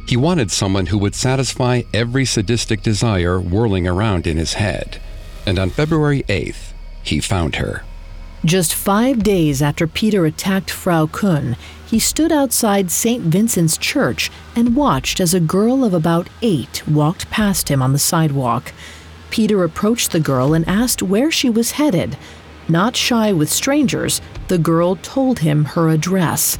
He 0.07 0.15
wanted 0.15 0.51
someone 0.51 0.85
who 0.85 0.99
would 0.99 1.15
satisfy 1.15 1.81
every 1.91 2.25
sadistic 2.25 2.83
desire 2.83 3.39
whirling 3.39 3.87
around 3.87 4.27
in 4.27 4.37
his 4.37 4.53
head. 4.53 5.01
And 5.47 5.57
on 5.57 5.71
February 5.71 6.23
8th, 6.23 6.73
he 7.01 7.19
found 7.19 7.55
her. 7.55 7.83
Just 8.45 8.75
five 8.75 9.23
days 9.23 9.63
after 9.63 9.87
Peter 9.87 10.25
attacked 10.25 10.69
Frau 10.69 11.07
Kuhn, 11.07 11.57
he 11.87 11.97
stood 11.97 12.31
outside 12.31 12.91
St. 12.91 13.23
Vincent's 13.23 13.77
Church 13.77 14.29
and 14.55 14.75
watched 14.75 15.19
as 15.19 15.33
a 15.33 15.39
girl 15.39 15.83
of 15.83 15.95
about 15.95 16.29
eight 16.43 16.87
walked 16.87 17.29
past 17.31 17.69
him 17.69 17.81
on 17.81 17.93
the 17.93 17.99
sidewalk. 17.99 18.73
Peter 19.31 19.63
approached 19.63 20.11
the 20.11 20.19
girl 20.19 20.53
and 20.53 20.67
asked 20.67 21.01
where 21.01 21.31
she 21.31 21.49
was 21.49 21.71
headed. 21.71 22.15
Not 22.69 22.95
shy 22.95 23.33
with 23.33 23.49
strangers, 23.49 24.21
the 24.47 24.59
girl 24.59 24.95
told 24.97 25.39
him 25.39 25.65
her 25.65 25.89
address. 25.89 26.59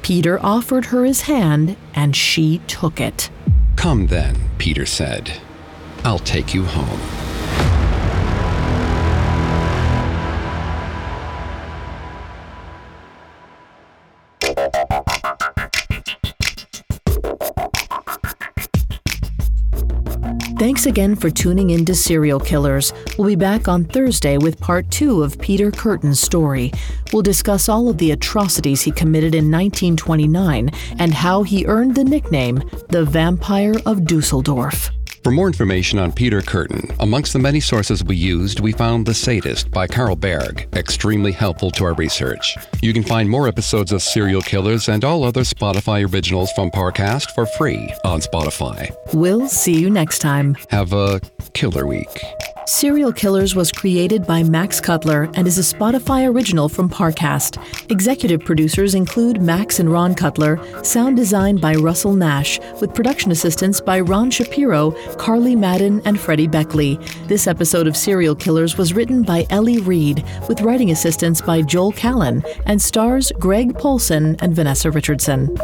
Peter 0.00 0.42
offered 0.42 0.86
her 0.86 1.04
his 1.04 1.22
hand, 1.22 1.76
and 1.94 2.16
she 2.16 2.62
took 2.66 2.98
it. 3.00 3.28
Come 3.76 4.06
then, 4.06 4.36
Peter 4.56 4.86
said. 4.86 5.30
I'll 6.02 6.18
take 6.18 6.54
you 6.54 6.64
home. 6.64 7.29
Thanks 20.60 20.84
again 20.84 21.16
for 21.16 21.30
tuning 21.30 21.70
in 21.70 21.86
to 21.86 21.94
Serial 21.94 22.38
Killers. 22.38 22.92
We'll 23.16 23.28
be 23.28 23.34
back 23.34 23.66
on 23.66 23.82
Thursday 23.82 24.36
with 24.36 24.60
part 24.60 24.90
two 24.90 25.22
of 25.22 25.38
Peter 25.38 25.70
Kürten's 25.70 26.20
story. 26.20 26.70
We'll 27.14 27.22
discuss 27.22 27.70
all 27.70 27.88
of 27.88 27.96
the 27.96 28.10
atrocities 28.10 28.82
he 28.82 28.90
committed 28.90 29.34
in 29.34 29.50
1929 29.50 30.70
and 30.98 31.14
how 31.14 31.44
he 31.44 31.64
earned 31.64 31.94
the 31.94 32.04
nickname 32.04 32.62
the 32.90 33.06
Vampire 33.06 33.76
of 33.86 34.00
Düsseldorf. 34.00 34.90
For 35.30 35.34
more 35.34 35.46
information 35.46 36.00
on 36.00 36.10
Peter 36.10 36.40
Kürten, 36.40 36.92
amongst 36.98 37.32
the 37.32 37.38
many 37.38 37.60
sources 37.60 38.02
we 38.02 38.16
used, 38.16 38.58
we 38.58 38.72
found 38.72 39.06
The 39.06 39.14
Sadist 39.14 39.70
by 39.70 39.86
Carl 39.86 40.16
Berg, 40.16 40.66
extremely 40.74 41.30
helpful 41.30 41.70
to 41.70 41.84
our 41.84 41.94
research. 41.94 42.56
You 42.82 42.92
can 42.92 43.04
find 43.04 43.30
more 43.30 43.46
episodes 43.46 43.92
of 43.92 44.02
Serial 44.02 44.42
Killers 44.42 44.88
and 44.88 45.04
all 45.04 45.22
other 45.22 45.42
Spotify 45.42 46.12
originals 46.12 46.50
from 46.50 46.72
Parcast 46.72 47.30
for 47.36 47.46
free 47.46 47.94
on 48.04 48.18
Spotify. 48.18 48.90
We'll 49.14 49.48
see 49.48 49.78
you 49.78 49.88
next 49.88 50.18
time. 50.18 50.56
Have 50.70 50.92
a 50.92 51.20
killer 51.54 51.86
week. 51.86 52.08
Serial 52.70 53.12
Killers 53.12 53.56
was 53.56 53.72
created 53.72 54.24
by 54.28 54.44
Max 54.44 54.80
Cutler 54.80 55.28
and 55.34 55.48
is 55.48 55.58
a 55.58 55.60
Spotify 55.60 56.32
original 56.32 56.68
from 56.68 56.88
Parcast. 56.88 57.58
Executive 57.90 58.42
producers 58.42 58.94
include 58.94 59.42
Max 59.42 59.80
and 59.80 59.90
Ron 59.90 60.14
Cutler, 60.14 60.56
sound 60.84 61.16
design 61.16 61.56
by 61.56 61.74
Russell 61.74 62.14
Nash, 62.14 62.60
with 62.80 62.94
production 62.94 63.32
assistance 63.32 63.80
by 63.80 63.98
Ron 63.98 64.30
Shapiro, 64.30 64.92
Carly 65.16 65.56
Madden, 65.56 66.00
and 66.04 66.20
Freddie 66.20 66.46
Beckley. 66.46 66.96
This 67.26 67.48
episode 67.48 67.88
of 67.88 67.96
Serial 67.96 68.36
Killers 68.36 68.78
was 68.78 68.94
written 68.94 69.24
by 69.24 69.48
Ellie 69.50 69.80
Reed, 69.80 70.24
with 70.48 70.60
writing 70.60 70.92
assistance 70.92 71.40
by 71.40 71.62
Joel 71.62 71.90
Callan, 71.90 72.40
and 72.66 72.80
stars 72.80 73.32
Greg 73.40 73.76
Polcyn 73.78 74.36
and 74.38 74.54
Vanessa 74.54 74.92
Richardson. 74.92 75.58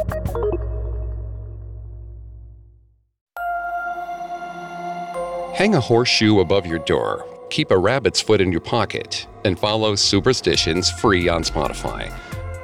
Hang 5.56 5.74
a 5.74 5.80
horseshoe 5.80 6.40
above 6.40 6.66
your 6.66 6.80
door, 6.80 7.26
keep 7.48 7.70
a 7.70 7.78
rabbit's 7.78 8.20
foot 8.20 8.42
in 8.42 8.52
your 8.52 8.60
pocket, 8.60 9.26
and 9.46 9.58
follow 9.58 9.94
Superstitions 9.94 10.90
free 10.90 11.30
on 11.30 11.42
Spotify. 11.42 12.12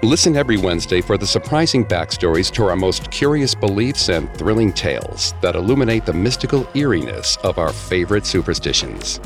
Listen 0.02 0.36
every 0.36 0.58
Wednesday 0.58 1.00
for 1.00 1.16
the 1.16 1.26
surprising 1.26 1.86
backstories 1.86 2.52
to 2.52 2.64
our 2.66 2.76
most 2.76 3.10
curious 3.10 3.54
beliefs 3.54 4.10
and 4.10 4.30
thrilling 4.34 4.74
tales 4.74 5.32
that 5.40 5.54
illuminate 5.54 6.04
the 6.04 6.12
mystical 6.12 6.68
eeriness 6.74 7.38
of 7.38 7.56
our 7.56 7.72
favorite 7.72 8.26
superstitions. 8.26 9.20